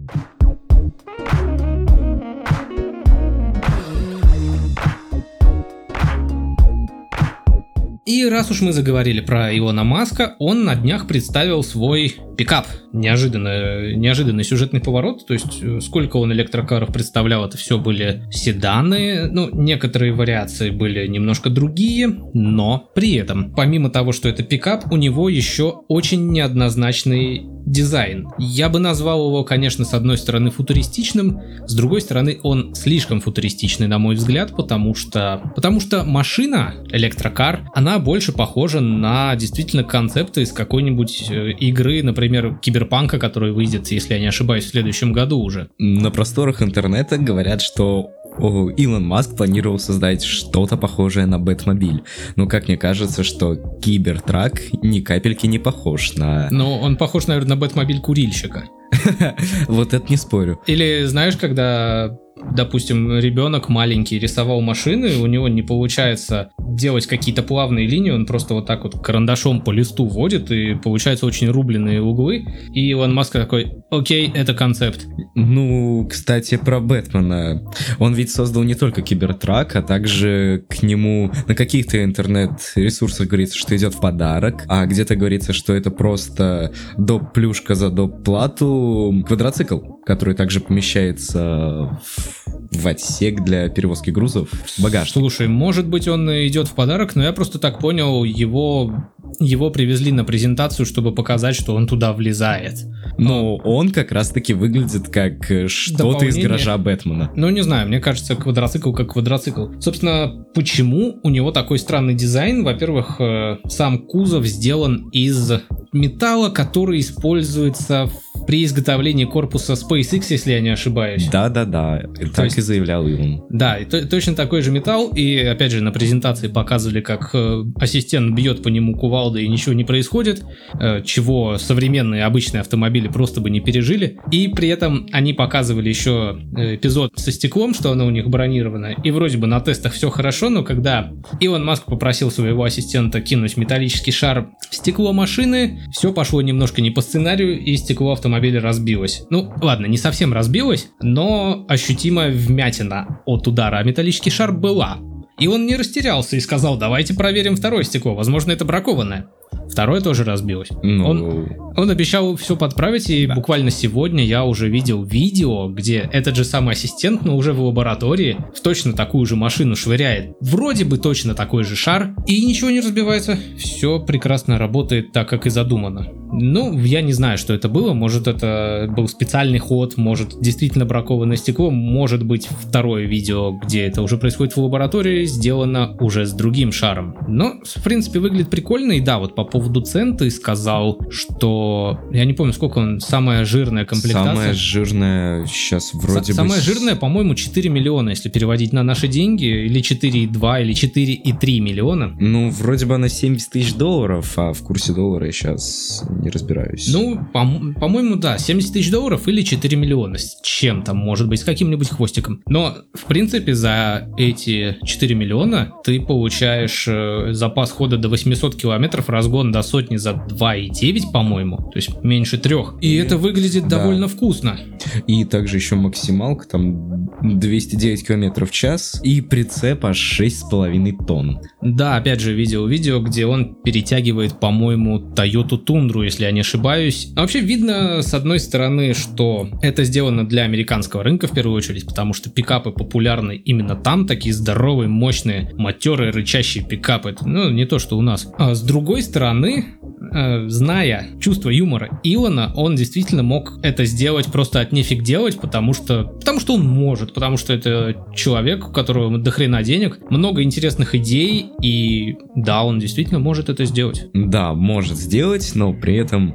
И 8.04 8.24
раз 8.28 8.50
уж 8.50 8.62
мы 8.62 8.72
заговорили 8.72 9.20
про 9.20 9.56
Илона 9.56 9.84
Маска, 9.84 10.34
он 10.40 10.64
на 10.64 10.74
днях 10.74 11.06
представил 11.06 11.62
свой 11.62 12.16
пикап. 12.36 12.66
Неожиданно, 12.92 13.94
неожиданный 13.94 14.42
сюжетный 14.42 14.80
поворот, 14.80 15.24
то 15.26 15.34
есть 15.34 15.62
э, 15.62 15.80
сколько 15.80 16.16
он 16.16 16.32
электрокаров 16.32 16.92
представлял, 16.92 17.44
это 17.44 17.56
все 17.56 17.78
были 17.78 18.24
седаны, 18.30 19.30
ну, 19.30 19.48
некоторые 19.52 20.12
вариации 20.12 20.70
были 20.70 21.06
немножко 21.06 21.48
другие, 21.48 22.08
но 22.34 22.90
при 22.94 23.14
этом, 23.14 23.54
помимо 23.54 23.88
того, 23.88 24.12
что 24.12 24.28
это 24.28 24.42
пикап, 24.42 24.92
у 24.92 24.96
него 24.96 25.28
еще 25.28 25.82
очень 25.88 26.32
неоднозначный 26.32 27.46
дизайн. 27.64 28.28
Я 28.38 28.68
бы 28.68 28.78
назвал 28.78 29.28
его, 29.28 29.44
конечно, 29.44 29.84
с 29.84 29.94
одной 29.94 30.18
стороны 30.18 30.50
футуристичным, 30.50 31.40
с 31.66 31.74
другой 31.74 32.00
стороны 32.00 32.40
он 32.42 32.74
слишком 32.74 33.20
футуристичный, 33.20 33.86
на 33.86 33.98
мой 33.98 34.16
взгляд, 34.16 34.54
потому 34.56 34.94
что, 34.94 35.52
потому 35.54 35.80
что 35.80 36.04
машина, 36.04 36.74
электрокар, 36.90 37.68
она 37.74 37.91
больше 37.98 38.32
похожа 38.32 38.80
на 38.80 39.34
действительно 39.36 39.84
концепты 39.84 40.42
из 40.42 40.52
какой-нибудь 40.52 41.26
э, 41.30 41.50
игры, 41.52 42.02
например, 42.02 42.58
Киберпанка, 42.60 43.18
который 43.18 43.52
выйдет, 43.52 43.88
если 43.88 44.14
я 44.14 44.20
не 44.20 44.26
ошибаюсь, 44.26 44.64
в 44.64 44.68
следующем 44.68 45.12
году 45.12 45.40
уже. 45.40 45.68
На 45.78 46.10
просторах 46.10 46.62
интернета 46.62 47.18
говорят, 47.18 47.60
что 47.62 48.10
о, 48.38 48.70
Илон 48.70 49.04
Маск 49.04 49.36
планировал 49.36 49.78
создать 49.78 50.22
что-то 50.22 50.76
похожее 50.76 51.26
на 51.26 51.38
Бэтмобиль. 51.38 52.02
Но 52.36 52.46
как 52.46 52.68
мне 52.68 52.76
кажется, 52.76 53.24
что 53.24 53.56
Кибертрак 53.82 54.60
ни 54.82 55.00
капельки 55.00 55.46
не 55.46 55.58
похож 55.58 56.14
на... 56.14 56.48
Но 56.50 56.80
он 56.80 56.96
похож, 56.96 57.26
наверное, 57.26 57.50
на 57.50 57.56
Бэтмобиль 57.56 58.00
курильщика. 58.00 58.64
Вот 59.68 59.94
это 59.94 60.06
не 60.08 60.16
спорю. 60.16 60.60
Или 60.66 61.04
знаешь, 61.04 61.36
когда, 61.36 62.18
допустим, 62.36 63.18
ребенок 63.18 63.68
маленький 63.68 64.18
рисовал 64.18 64.60
машины, 64.60 65.16
у 65.20 65.26
него 65.26 65.48
не 65.48 65.62
получается 65.62 66.50
делать 66.58 67.06
какие-то 67.06 67.42
плавные 67.42 67.86
линии, 67.86 68.10
он 68.10 68.26
просто 68.26 68.54
вот 68.54 68.66
так 68.66 68.84
вот 68.84 69.00
карандашом 69.02 69.62
по 69.62 69.70
листу 69.70 70.06
водит, 70.06 70.50
и 70.50 70.74
получаются 70.74 71.26
очень 71.26 71.48
рубленые 71.48 72.02
углы. 72.02 72.44
И 72.72 72.88
Илон 72.88 73.14
Маск 73.14 73.32
такой, 73.32 73.72
окей, 73.90 74.30
это 74.34 74.54
концепт. 74.54 75.06
Ну, 75.34 76.06
кстати, 76.10 76.56
про 76.56 76.80
Бэтмена. 76.80 77.62
Он 77.98 78.14
ведь 78.14 78.30
создал 78.30 78.62
не 78.62 78.74
только 78.74 79.02
Кибертрак, 79.02 79.76
а 79.76 79.82
также 79.82 80.64
к 80.68 80.82
нему 80.82 81.30
на 81.46 81.54
каких-то 81.54 82.02
интернет-ресурсах 82.02 83.28
говорится, 83.28 83.58
что 83.58 83.76
идет 83.76 83.94
в 83.94 84.00
подарок, 84.00 84.64
а 84.68 84.86
где-то 84.86 85.16
говорится, 85.16 85.52
что 85.52 85.74
это 85.74 85.90
просто 85.90 86.72
доп. 86.96 87.32
плюшка 87.32 87.74
за 87.74 87.90
доп. 87.90 88.24
плату 88.24 89.22
квадроцикл, 89.26 89.78
который 90.04 90.34
также 90.34 90.60
помещается 90.60 92.00
в, 92.04 92.21
в 92.70 92.86
отсек 92.86 93.42
для 93.42 93.68
перевозки 93.68 94.10
грузов 94.10 94.48
в 94.50 94.82
багажник. 94.82 95.12
Слушай, 95.12 95.48
может 95.48 95.86
быть 95.86 96.08
он 96.08 96.28
идет 96.30 96.68
в 96.68 96.72
подарок, 96.72 97.14
но 97.14 97.22
я 97.22 97.32
просто 97.32 97.58
так 97.58 97.78
понял, 97.78 98.24
его, 98.24 98.94
его 99.40 99.70
привезли 99.70 100.12
на 100.12 100.24
презентацию, 100.24 100.86
чтобы 100.86 101.14
показать, 101.14 101.54
что 101.56 101.74
он 101.74 101.86
туда 101.86 102.12
влезает. 102.12 102.74
Но 103.18 103.56
он 103.56 103.90
как 103.90 104.12
раз-таки 104.12 104.54
выглядит 104.54 105.08
как 105.08 105.50
э, 105.50 105.68
что-то 105.68 106.24
из 106.24 106.36
гаража 106.36 106.78
Бэтмена. 106.78 107.30
Ну, 107.36 107.50
не 107.50 107.62
знаю, 107.62 107.88
мне 107.88 108.00
кажется, 108.00 108.34
квадроцикл 108.36 108.92
как 108.92 109.12
квадроцикл. 109.12 109.66
Собственно, 109.80 110.44
почему 110.54 111.18
у 111.22 111.30
него 111.30 111.50
такой 111.52 111.78
странный 111.78 112.14
дизайн? 112.14 112.64
Во-первых, 112.64 113.16
э, 113.20 113.56
сам 113.68 113.98
кузов 114.06 114.46
сделан 114.46 115.08
из 115.10 115.52
металла, 115.92 116.48
который 116.50 117.00
используется 117.00 118.08
при 118.46 118.64
изготовлении 118.64 119.24
корпуса 119.24 119.74
SpaceX, 119.74 120.24
если 120.30 120.52
я 120.52 120.60
не 120.60 120.70
ошибаюсь. 120.70 121.28
Да-да-да, 121.30 122.02
так 122.34 122.46
есть- 122.46 122.58
и 122.58 122.60
заявлял 122.60 123.06
Илон. 123.06 123.44
Да, 123.50 123.76
и 123.78 123.84
то- 123.84 124.04
точно 124.08 124.34
такой 124.34 124.62
же 124.62 124.72
металл, 124.72 125.08
и 125.14 125.36
опять 125.38 125.70
же 125.70 125.80
на 125.80 125.92
презентации 125.92 126.48
показывали, 126.48 127.00
как 127.00 127.30
э, 127.34 127.62
ассистент 127.76 128.34
бьет 128.34 128.62
по 128.62 128.68
нему 128.68 128.96
кувалдой 129.22 129.44
и 129.44 129.48
ничего 129.48 129.72
не 129.72 129.84
происходит, 129.84 130.44
э, 130.80 131.02
чего 131.04 131.56
современные 131.58 132.24
обычные 132.24 132.60
автомобили 132.60 133.08
просто 133.08 133.40
бы 133.40 133.50
не 133.50 133.60
пережили. 133.60 134.18
И 134.30 134.48
при 134.48 134.68
этом 134.68 135.06
они 135.12 135.32
показывали 135.32 135.88
еще 135.88 136.38
э, 136.56 136.74
эпизод 136.74 137.12
со 137.16 137.30
стеклом, 137.30 137.74
что 137.74 137.92
оно 137.92 138.06
у 138.06 138.10
них 138.10 138.28
бронировано, 138.28 138.96
и 139.04 139.10
вроде 139.10 139.38
бы 139.38 139.46
на 139.46 139.60
тестах 139.60 139.92
все 139.92 140.10
хорошо, 140.10 140.50
но 140.50 140.64
когда 140.64 141.12
Илон 141.40 141.64
Маск 141.64 141.84
попросил 141.84 142.30
своего 142.30 142.64
ассистента 142.64 143.20
кинуть 143.20 143.56
металлический 143.56 144.12
шар 144.12 144.48
в 144.70 144.74
стекло 144.74 145.12
машины, 145.12 145.80
все 145.92 146.12
пошло 146.12 146.42
немножко 146.42 146.82
не 146.82 146.90
по 146.90 147.00
сценарию, 147.00 147.60
и 147.60 147.76
стекло 147.76 148.12
автомобиля 148.12 148.60
разбилось. 148.60 149.22
Ну, 149.30 149.52
ладно, 149.62 149.86
не 149.86 149.98
совсем 149.98 150.32
разбилось, 150.32 150.88
но 151.00 151.64
ощутимая 151.68 152.32
вмятина 152.32 153.20
от 153.26 153.46
удара, 153.46 153.76
а 153.78 153.82
металлический 153.82 154.30
шар 154.30 154.52
была. 154.52 154.98
И 155.42 155.48
он 155.48 155.66
не 155.66 155.74
растерялся 155.74 156.36
и 156.36 156.40
сказал, 156.40 156.76
давайте 156.76 157.14
проверим 157.14 157.56
второе 157.56 157.82
стекло, 157.82 158.14
возможно 158.14 158.52
это 158.52 158.64
бракованное. 158.64 159.26
Второе 159.72 160.02
тоже 160.02 160.24
разбилось. 160.24 160.68
Ну, 160.82 161.08
Он, 161.08 161.48
он 161.76 161.90
обещал 161.90 162.36
все 162.36 162.56
подправить, 162.56 163.08
и 163.08 163.26
Да. 163.26 163.34
буквально 163.34 163.70
сегодня 163.70 164.22
я 164.22 164.44
уже 164.44 164.68
видел 164.68 165.02
видео, 165.02 165.68
где 165.68 166.08
этот 166.12 166.36
же 166.36 166.44
самый 166.44 166.72
ассистент, 166.72 167.24
но 167.24 167.36
уже 167.36 167.54
в 167.54 167.62
лаборатории, 167.62 168.36
в 168.54 168.60
точно 168.60 168.92
такую 168.92 169.24
же 169.24 169.34
машину 169.34 169.74
швыряет. 169.74 170.36
Вроде 170.42 170.84
бы 170.84 170.98
точно 170.98 171.34
такой 171.34 171.64
же 171.64 171.74
шар, 171.74 172.14
и 172.26 172.44
ничего 172.44 172.68
не 172.68 172.80
разбивается. 172.80 173.38
Все 173.56 173.98
прекрасно 173.98 174.58
работает 174.58 175.12
так, 175.12 175.28
как 175.28 175.46
и 175.46 175.50
задумано. 175.50 176.06
Ну, 176.34 176.78
я 176.78 177.02
не 177.02 177.12
знаю, 177.12 177.36
что 177.38 177.52
это 177.52 177.68
было. 177.68 177.92
Может, 177.92 178.26
это 178.26 178.88
был 178.94 179.06
специальный 179.08 179.58
ход, 179.58 179.96
может, 179.98 180.40
действительно 180.40 180.84
бракованное 180.86 181.36
стекло, 181.36 181.70
может 181.70 182.24
быть, 182.24 182.46
второе 182.46 183.04
видео, 183.06 183.52
где 183.52 183.82
это 183.86 184.00
уже 184.02 184.16
происходит 184.16 184.56
в 184.56 184.62
лаборатории, 184.62 185.24
сделано 185.26 185.94
уже 186.00 186.24
с 186.26 186.32
другим 186.32 186.72
шаром. 186.72 187.16
Но, 187.28 187.54
в 187.64 187.82
принципе, 187.82 188.18
выглядит 188.18 188.50
прикольно. 188.50 188.92
И 188.92 189.00
да, 189.00 189.18
вот 189.18 189.34
по 189.34 189.44
поводу 189.44 189.61
цен 189.84 190.16
ты 190.16 190.30
сказал, 190.30 191.00
что... 191.10 191.98
Я 192.12 192.24
не 192.24 192.32
помню, 192.32 192.52
сколько 192.52 192.78
он, 192.78 193.00
самая 193.00 193.44
жирная 193.44 193.84
комплектация. 193.84 194.34
самая 194.34 194.54
жирная 194.54 195.46
сейчас 195.46 195.94
вроде 195.94 196.20
Са- 196.20 196.28
бы... 196.28 196.34
Самая 196.34 196.60
с- 196.60 196.64
жирная, 196.64 196.96
по-моему, 196.96 197.34
4 197.34 197.68
миллиона, 197.70 198.10
если 198.10 198.28
переводить 198.28 198.72
на 198.72 198.82
наши 198.82 199.08
деньги, 199.08 199.44
или 199.44 199.80
4,2, 199.80 200.62
или 200.62 200.74
4,3 200.74 201.60
миллиона. 201.60 202.16
Ну, 202.20 202.50
вроде 202.50 202.86
бы 202.86 202.94
она 202.94 203.08
70 203.08 203.50
тысяч 203.50 203.74
долларов, 203.74 204.32
а 204.36 204.52
в 204.52 204.62
курсе 204.62 204.92
доллара 204.92 205.26
я 205.26 205.32
сейчас 205.32 206.04
не 206.22 206.30
разбираюсь. 206.30 206.88
Ну, 206.92 207.18
по- 207.32 207.80
по-моему, 207.80 208.16
да, 208.16 208.38
70 208.38 208.72
тысяч 208.72 208.90
долларов 208.90 209.28
или 209.28 209.42
4 209.42 209.76
миллиона 209.76 210.18
с 210.18 210.40
чем-то, 210.42 210.94
может 210.94 211.28
быть, 211.28 211.40
с 211.40 211.44
каким-нибудь 211.44 211.88
хвостиком. 211.90 212.42
Но, 212.46 212.76
в 212.94 213.04
принципе, 213.04 213.54
за 213.54 214.08
эти 214.16 214.76
4 214.84 215.14
миллиона 215.14 215.72
ты 215.84 216.00
получаешь 216.00 216.86
э, 216.88 217.32
запас 217.32 217.70
хода 217.70 217.96
до 217.96 218.08
800 218.08 218.54
километров, 218.56 219.08
разгон 219.42 219.52
до 219.52 219.62
сотни 219.62 219.96
за 219.96 220.10
2,9, 220.12 221.12
по-моему, 221.12 221.56
то 221.56 221.76
есть 221.76 221.90
меньше 222.02 222.38
трех. 222.38 222.74
И 222.80 222.94
это 222.94 223.16
выглядит 223.18 223.68
Да. 223.68 223.78
довольно 223.78 224.08
вкусно. 224.08 224.58
И 225.06 225.24
также 225.24 225.56
еще 225.56 225.74
максималка, 225.76 226.46
там 226.48 227.08
209 227.22 228.06
километров 228.06 228.50
в 228.50 228.52
час, 228.52 229.00
и 229.02 229.20
прицеп 229.20 229.84
аж 229.84 229.98
6,5 230.20 230.96
тонн. 231.06 231.40
Да, 231.60 231.96
опять 231.96 232.20
же, 232.20 232.34
видел 232.34 232.66
видео, 232.66 233.00
где 233.00 233.26
он 233.26 233.54
перетягивает, 233.64 234.40
по-моему, 234.40 234.98
Toyota 235.14 235.56
Тундру, 235.58 236.02
если 236.02 236.24
я 236.24 236.32
не 236.32 236.40
ошибаюсь. 236.40 237.12
А 237.16 237.20
вообще 237.20 237.40
видно, 237.40 238.02
с 238.02 238.14
одной 238.14 238.38
стороны, 238.40 238.94
что 238.94 239.48
это 239.62 239.84
сделано 239.84 240.26
для 240.26 240.42
американского 240.42 241.02
рынка 241.02 241.26
в 241.26 241.32
первую 241.32 241.56
очередь, 241.56 241.86
потому 241.86 242.12
что 242.12 242.30
пикапы 242.30 242.70
популярны 242.70 243.36
именно 243.36 243.76
там, 243.76 244.06
такие 244.06 244.34
здоровые, 244.34 244.88
мощные, 244.88 245.52
матерые, 245.56 246.10
рычащие 246.12 246.64
пикапы. 246.64 247.14
Ну, 247.24 247.50
не 247.50 247.64
то, 247.64 247.78
что 247.78 247.96
у 247.96 248.02
нас. 248.02 248.28
А 248.38 248.54
с 248.54 248.62
другой 248.62 249.02
стороны, 249.02 249.31
э, 249.40 250.48
зная 250.48 251.06
чувство 251.20 251.50
юмора 251.50 252.00
Илона, 252.02 252.52
он 252.54 252.76
действительно 252.76 253.22
мог 253.22 253.58
это 253.62 253.84
сделать 253.84 254.26
просто 254.26 254.60
от 254.60 254.72
нефиг 254.72 255.02
делать, 255.02 255.40
потому 255.40 255.72
что, 255.72 256.04
потому 256.04 256.40
что 256.40 256.54
он 256.54 256.66
может, 256.66 257.14
потому 257.14 257.36
что 257.36 257.52
это 257.52 257.96
человек, 258.14 258.68
у 258.68 258.72
которого 258.72 259.18
до 259.18 259.30
хрена 259.30 259.62
денег, 259.62 259.98
много 260.10 260.42
интересных 260.42 260.94
идей, 260.94 261.46
и 261.62 262.16
да, 262.34 262.64
он 262.64 262.78
действительно 262.78 263.18
может 263.18 263.48
это 263.48 263.64
сделать. 263.64 264.08
Да, 264.12 264.54
может 264.54 264.96
сделать, 264.96 265.52
но 265.54 265.72
при 265.72 265.96
этом 265.96 266.34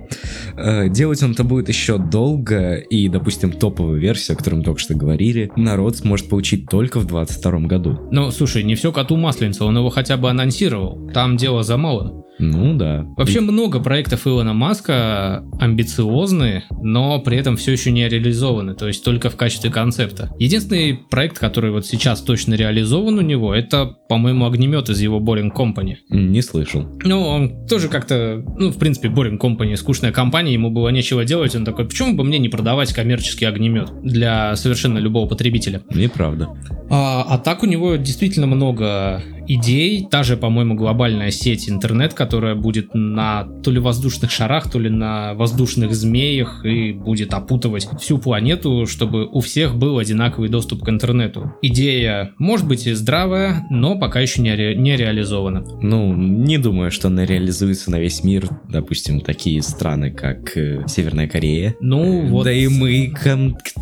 э, 0.56 0.90
делать 0.90 1.22
он 1.24 1.32
это 1.32 1.44
будет 1.44 1.70
еще 1.70 1.98
долго, 1.98 2.76
и, 2.76 3.10
допустим, 3.10 3.52
топовую 3.52 4.00
версию, 4.00 4.36
о 4.36 4.38
которой 4.38 4.56
мы 4.56 4.64
только 4.64 4.80
что 4.80 4.96
говорили, 4.96 5.52
народ 5.56 5.98
сможет 5.98 6.30
получить 6.30 6.68
только 6.70 7.00
в 7.00 7.06
2022 7.06 7.60
году. 7.68 8.00
Но, 8.12 8.32
слушай, 8.32 8.64
не 8.64 8.76
все 8.76 8.92
коту 8.92 9.18
масленица, 9.18 9.66
он 9.66 9.78
его 9.78 9.90
хотя 9.90 10.18
бы 10.18 10.30
анонсировал. 10.30 11.10
Там 11.14 11.38
дело 11.38 11.64
за 11.64 11.78
малым. 11.78 12.24
Ну 12.40 12.76
да. 12.76 13.06
Вообще 13.18 13.42
много 13.42 13.80
проектов 13.80 14.28
Илона 14.28 14.54
Маска 14.54 15.44
амбициозные, 15.60 16.66
но 16.82 17.20
при 17.20 17.38
этом 17.38 17.58
все 17.58 17.72
еще 17.72 17.92
не 17.92 18.08
реализованы, 18.08 18.76
то 18.76 18.88
есть 18.88 19.04
только 19.04 19.30
в 19.30 19.36
качестве 19.36 19.70
концепта. 19.70 20.34
Единственный 20.40 20.96
проект, 21.10 21.40
который 21.40 21.72
вот 21.72 21.86
сейчас 21.86 22.22
точно 22.22 22.54
реализован 22.54 23.18
у 23.18 23.22
него, 23.22 23.54
это, 23.54 23.86
по-моему, 24.10 24.46
огнемет 24.46 24.90
из 24.90 25.02
его 25.02 25.20
Boring 25.20 25.52
Company. 25.54 25.98
Не 26.10 26.42
слышал. 26.42 26.86
Ну, 27.04 27.22
он 27.22 27.68
тоже 27.68 27.90
как-то, 27.90 28.44
ну, 28.58 28.70
в 28.70 28.78
принципе, 28.78 29.10
Boring 29.10 29.40
Company, 29.40 29.76
скучная 29.76 30.12
компания, 30.12 30.54
ему 30.54 30.70
было 30.70 30.90
нечего 30.90 31.26
делать, 31.26 31.56
он 31.56 31.66
такой, 31.66 31.86
почему 31.86 32.14
бы 32.14 32.24
мне 32.24 32.40
не 32.40 32.50
продавать 32.50 32.94
коммерческий 32.94 33.46
огнемет 33.46 33.90
для 34.02 34.56
совершенно 34.56 35.00
любого 35.00 35.28
потребителя? 35.28 35.82
Неправда. 35.94 36.50
А, 36.90 37.26
а 37.28 37.38
так 37.38 37.64
у 37.64 37.66
него 37.66 37.96
действительно 37.96 38.48
много 38.48 39.22
идей. 39.48 40.08
Та 40.10 40.24
же, 40.24 40.38
по-моему, 40.38 40.76
глобальная 40.76 41.32
сеть 41.32 41.70
интернет, 41.70 42.14
которая 42.14 42.56
будет 42.56 42.94
на 42.94 43.44
то 43.64 43.72
ли 43.72 43.80
воздушных 43.80 44.32
шарах, 44.32 44.70
то 44.72 44.80
ли 44.80 44.90
на 44.90 45.34
воздушных 45.34 45.94
змеях 45.94 46.66
и 46.66 46.92
будет 46.92 47.34
опутывать 47.34 47.88
всю 48.00 48.18
планету, 48.18 48.86
чтобы 48.88 49.26
у 49.26 49.40
всех 49.40 49.76
был 49.76 49.98
одинаковый 49.98 50.50
доступ 50.50 50.84
к 50.84 50.90
интернету. 50.90 51.54
Идея 51.62 52.34
может 52.38 52.68
быть 52.68 52.88
и 52.88 52.94
здравая, 52.94 53.66
но 53.70 53.98
пока 53.98 54.20
еще 54.20 54.42
не, 54.42 54.56
ре- 54.56 54.76
не 54.76 54.96
реализована. 54.96 55.64
Ну, 55.82 56.14
не 56.16 56.58
думаю, 56.58 56.92
что 56.92 57.08
она 57.08 57.26
реализуется 57.26 57.92
на 57.92 58.00
весь 58.00 58.24
мир. 58.24 58.48
Допустим, 58.70 59.22
такие 59.22 59.62
страны, 59.62 60.12
как 60.12 60.56
э, 60.58 60.84
Северная 60.88 61.28
Корея. 61.28 61.76
Ну, 61.80 62.28
вот... 62.28 62.44
Да 62.46 62.52
и 62.52 62.68
мы 62.68 63.14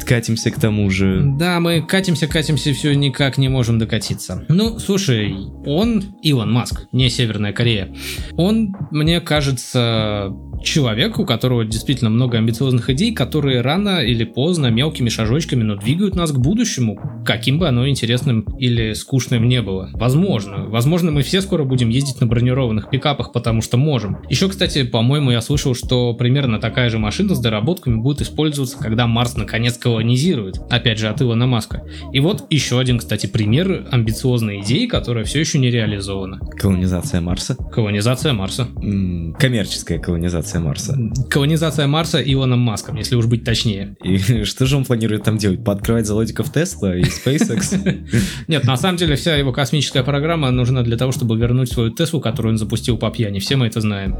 катимся 0.05 0.51
к 0.51 0.59
тому 0.59 0.89
же. 0.89 1.23
Да, 1.37 1.59
мы 1.59 1.81
катимся, 1.81 2.27
катимся, 2.27 2.73
все 2.73 2.95
никак 2.95 3.37
не 3.37 3.49
можем 3.49 3.79
докатиться. 3.79 4.45
Ну, 4.49 4.79
слушай, 4.79 5.35
он, 5.65 6.03
Илон 6.21 6.51
Маск, 6.51 6.87
не 6.91 7.09
Северная 7.09 7.53
Корея, 7.53 7.93
он, 8.33 8.75
мне 8.91 9.21
кажется, 9.21 10.33
человек, 10.63 11.19
у 11.19 11.25
которого 11.25 11.63
действительно 11.63 12.09
много 12.09 12.37
амбициозных 12.37 12.89
идей, 12.89 13.13
которые 13.13 13.61
рано 13.61 13.99
или 13.99 14.23
поздно 14.23 14.67
мелкими 14.67 15.09
шажочками, 15.09 15.63
но 15.63 15.75
двигают 15.75 16.15
нас 16.15 16.31
к 16.31 16.37
будущему, 16.37 16.99
каким 17.25 17.59
бы 17.59 17.67
оно 17.67 17.87
интересным 17.87 18.41
или 18.57 18.93
скучным 18.93 19.47
не 19.47 19.61
было. 19.61 19.89
Возможно. 19.93 20.65
Возможно, 20.65 21.11
мы 21.11 21.21
все 21.21 21.41
скоро 21.41 21.63
будем 21.63 21.89
ездить 21.89 22.19
на 22.19 22.27
бронированных 22.27 22.89
пикапах, 22.89 23.31
потому 23.31 23.61
что 23.61 23.77
можем. 23.77 24.17
Еще, 24.29 24.49
кстати, 24.49 24.83
по-моему, 24.83 25.31
я 25.31 25.41
слышал, 25.41 25.75
что 25.75 26.13
примерно 26.13 26.59
такая 26.59 26.89
же 26.89 26.97
машина 26.97 27.35
с 27.35 27.39
доработками 27.39 27.95
будет 27.95 28.21
использоваться, 28.21 28.77
когда 28.77 29.07
Марс 29.07 29.35
наконец 29.35 29.77
колонизирует. 29.77 30.59
Опять 30.69 30.99
же, 30.99 31.07
от 31.07 31.21
Илона 31.21 31.45
Маска. 31.45 31.83
И 32.11 32.19
вот 32.19 32.45
еще 32.49 32.79
один, 32.79 32.97
кстати, 32.97 33.27
пример 33.27 33.87
амбициозной 33.91 34.61
идеи, 34.61 34.87
которая 34.87 35.25
все 35.25 35.39
еще 35.39 35.54
не 35.59 35.71
реализована. 35.71 36.39
Колонизация 36.57 37.21
Марса. 37.21 37.55
Колонизация 37.71 38.33
Марса. 38.33 38.67
М, 38.81 39.35
Коммерческая 39.39 39.99
колонизация 39.99 40.59
Марса. 40.61 40.97
Колонизация 41.29 41.87
Марса 41.87 42.21
Илоном 42.21 42.59
Маском, 42.59 42.95
если 42.95 43.15
уж 43.15 43.25
быть 43.25 43.43
точнее. 43.43 43.95
И 44.03 44.17
что 44.43 44.65
же 44.65 44.77
он 44.77 44.85
планирует 44.85 45.23
там 45.23 45.37
делать? 45.37 45.63
Пооткрывать 45.63 46.05
заводиков 46.05 46.51
Тесла 46.51 46.95
и 46.95 47.03
SpaceX? 47.03 48.03
Нет, 48.47 48.63
на 48.63 48.77
самом 48.77 48.97
деле 48.97 49.15
вся 49.15 49.35
его 49.35 49.51
космическая 49.51 50.03
программа 50.03 50.51
нужна 50.51 50.81
для 50.83 50.97
того, 50.97 51.11
чтобы 51.11 51.37
вернуть 51.37 51.71
свою 51.71 51.89
Теслу, 51.91 52.21
которую 52.21 52.53
он 52.53 52.57
запустил 52.57 52.97
по 52.97 53.09
пьяни. 53.09 53.39
Все 53.39 53.55
мы 53.55 53.67
это 53.67 53.81
знаем. 53.81 54.15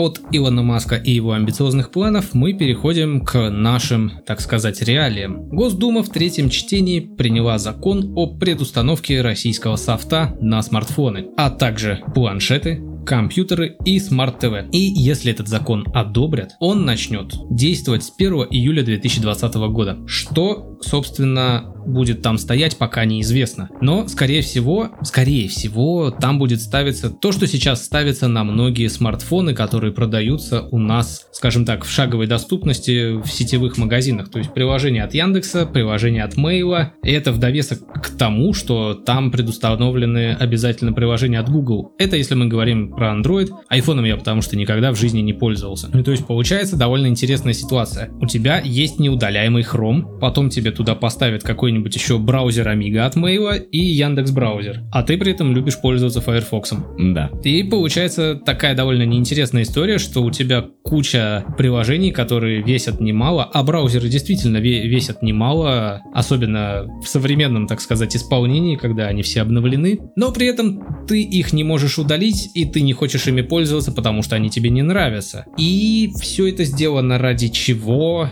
От 0.00 0.20
Илона 0.32 0.62
Маска 0.62 0.96
и 0.96 1.12
его 1.12 1.32
амбициозных 1.32 1.90
планов 1.90 2.34
мы 2.34 2.52
переходим 2.52 3.24
к 3.24 3.50
нашим, 3.50 4.12
так 4.26 4.40
сказать, 4.40 4.82
реалиям. 4.82 5.48
Госдума 5.48 6.02
в 6.02 6.08
третьем 6.08 6.50
чтении 6.50 7.00
приняла 7.00 7.58
закон 7.58 8.12
о 8.16 8.26
предустановке 8.38 9.20
российского 9.20 9.76
софта 9.76 10.36
на 10.40 10.60
смартфоны, 10.62 11.28
а 11.36 11.50
также 11.50 12.02
планшеты, 12.14 12.82
компьютеры 13.04 13.76
и 13.84 13.98
смарт-ТВ. 13.98 14.70
И 14.72 14.78
если 14.78 15.30
этот 15.32 15.48
закон 15.48 15.86
одобрят, 15.94 16.52
он 16.60 16.84
начнет 16.84 17.34
действовать 17.50 18.04
с 18.04 18.12
1 18.16 18.32
июля 18.50 18.82
2020 18.82 19.54
года. 19.54 19.98
Что, 20.06 20.78
собственно, 20.80 21.74
будет 21.86 22.22
там 22.22 22.38
стоять, 22.38 22.76
пока 22.76 23.04
неизвестно. 23.04 23.68
Но, 23.80 24.06
скорее 24.08 24.42
всего, 24.42 24.90
скорее 25.02 25.48
всего, 25.48 26.10
там 26.10 26.38
будет 26.38 26.60
ставиться 26.60 27.10
то, 27.10 27.32
что 27.32 27.46
сейчас 27.46 27.84
ставится 27.84 28.28
на 28.28 28.44
многие 28.44 28.88
смартфоны, 28.88 29.54
которые 29.54 29.92
продаются 29.92 30.62
у 30.70 30.78
нас, 30.78 31.26
скажем 31.32 31.64
так, 31.64 31.84
в 31.84 31.90
шаговой 31.90 32.26
доступности 32.26 33.20
в 33.20 33.26
сетевых 33.26 33.78
магазинах. 33.78 34.30
То 34.30 34.38
есть 34.38 34.52
приложение 34.52 35.04
от 35.04 35.14
Яндекса, 35.14 35.66
приложение 35.66 36.24
от 36.24 36.36
Мейла. 36.36 36.92
Это 37.02 37.32
в 37.32 37.38
довесок 37.38 37.80
к 38.02 38.16
тому, 38.16 38.52
что 38.54 38.94
там 38.94 39.30
предустановлены 39.30 40.32
обязательно 40.32 40.92
приложения 40.92 41.40
от 41.40 41.48
Google. 41.50 41.92
Это 41.98 42.16
если 42.16 42.34
мы 42.34 42.46
говорим 42.46 42.89
про 42.90 43.14
Android. 43.14 43.50
Айфоном 43.68 44.04
я 44.04 44.16
потому 44.16 44.42
что 44.42 44.56
никогда 44.56 44.92
в 44.92 44.98
жизни 44.98 45.20
не 45.20 45.32
пользовался. 45.32 45.88
Ну, 45.92 46.02
то 46.02 46.10
есть 46.10 46.26
получается 46.26 46.76
довольно 46.76 47.06
интересная 47.06 47.52
ситуация. 47.52 48.10
У 48.20 48.26
тебя 48.26 48.60
есть 48.60 48.98
неудаляемый 48.98 49.62
Chrome, 49.62 50.18
потом 50.18 50.50
тебе 50.50 50.70
туда 50.70 50.94
поставят 50.94 51.42
какой-нибудь 51.42 51.94
еще 51.94 52.18
браузер 52.18 52.68
Amiga 52.68 53.00
от 53.00 53.16
Mail 53.16 53.58
и 53.58 53.78
Яндекс 53.78 54.30
браузер, 54.30 54.80
а 54.92 55.02
ты 55.02 55.16
при 55.16 55.32
этом 55.32 55.54
любишь 55.54 55.80
пользоваться 55.80 56.20
Firefox. 56.20 56.72
Да. 56.98 57.30
И 57.44 57.62
получается 57.62 58.34
такая 58.44 58.74
довольно 58.74 59.04
неинтересная 59.04 59.62
история, 59.62 59.98
что 59.98 60.22
у 60.22 60.30
тебя 60.30 60.64
куча 60.82 61.44
приложений, 61.56 62.12
которые 62.12 62.62
весят 62.62 63.00
немало, 63.00 63.44
а 63.44 63.62
браузеры 63.62 64.08
действительно 64.08 64.58
весят 64.58 65.22
немало, 65.22 66.02
особенно 66.14 66.86
в 67.02 67.08
современном, 67.08 67.66
так 67.66 67.80
сказать, 67.80 68.14
исполнении, 68.16 68.76
когда 68.76 69.06
они 69.06 69.22
все 69.22 69.42
обновлены, 69.42 69.98
но 70.16 70.32
при 70.32 70.46
этом 70.46 71.06
ты 71.06 71.22
их 71.22 71.52
не 71.52 71.64
можешь 71.64 71.98
удалить, 71.98 72.50
и 72.54 72.64
ты 72.64 72.79
не 72.82 72.92
хочешь 72.92 73.26
ими 73.26 73.42
пользоваться, 73.42 73.92
потому 73.92 74.22
что 74.22 74.36
они 74.36 74.50
тебе 74.50 74.70
не 74.70 74.82
нравятся. 74.82 75.44
И 75.56 76.10
все 76.20 76.48
это 76.48 76.64
сделано 76.64 77.18
ради 77.18 77.48
чего, 77.48 78.28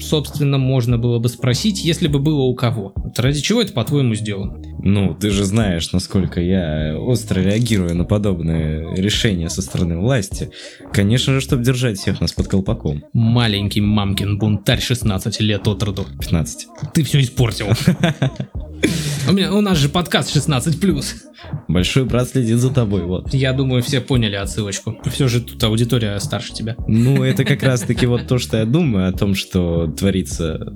собственно, 0.00 0.58
можно 0.58 0.98
было 0.98 1.18
бы 1.18 1.28
спросить, 1.28 1.84
если 1.84 2.08
бы 2.08 2.18
было 2.18 2.42
у 2.42 2.54
кого. 2.54 2.92
Вот 2.96 3.18
ради 3.18 3.40
чего 3.40 3.62
это, 3.62 3.72
по-твоему, 3.72 4.14
сделано? 4.14 4.60
Ну, 4.84 5.14
ты 5.14 5.30
же 5.30 5.44
знаешь, 5.44 5.92
насколько 5.92 6.40
я 6.40 6.96
остро 6.98 7.40
реагирую 7.40 7.94
на 7.94 8.04
подобные 8.04 8.94
решения 8.96 9.48
со 9.48 9.62
стороны 9.62 9.98
власти. 9.98 10.50
Конечно 10.92 11.34
же, 11.34 11.40
чтобы 11.40 11.62
держать 11.62 11.98
всех 11.98 12.20
нас 12.20 12.32
под 12.32 12.48
колпаком. 12.48 13.04
Маленький 13.12 13.80
мамкин 13.80 14.38
бунтарь 14.38 14.80
16 14.80 15.40
лет 15.40 15.68
от 15.68 15.82
роду. 15.82 16.06
15. 16.20 16.66
Ты 16.94 17.04
все 17.04 17.20
испортил. 17.20 17.66
У, 19.28 19.32
меня, 19.32 19.54
у 19.54 19.60
нас 19.60 19.78
же 19.78 19.88
подкаст 19.88 20.34
16+. 20.34 21.04
Большой 21.68 22.04
брат 22.04 22.28
следит 22.28 22.58
за 22.58 22.70
тобой, 22.72 23.02
вот. 23.02 23.32
Я 23.32 23.52
думаю, 23.52 23.82
все 23.82 23.91
поняли 24.00 24.36
отсылочку. 24.36 24.98
Все 25.10 25.28
же 25.28 25.40
тут 25.40 25.62
аудитория 25.62 26.18
старше 26.18 26.52
тебя. 26.52 26.76
Ну, 26.86 27.22
это 27.22 27.44
как 27.44 27.62
раз-таки 27.62 28.06
вот 28.06 28.26
то, 28.26 28.38
что 28.38 28.56
я 28.58 28.64
думаю 28.64 29.08
о 29.08 29.12
том, 29.12 29.34
что 29.34 29.86
творится. 29.86 30.72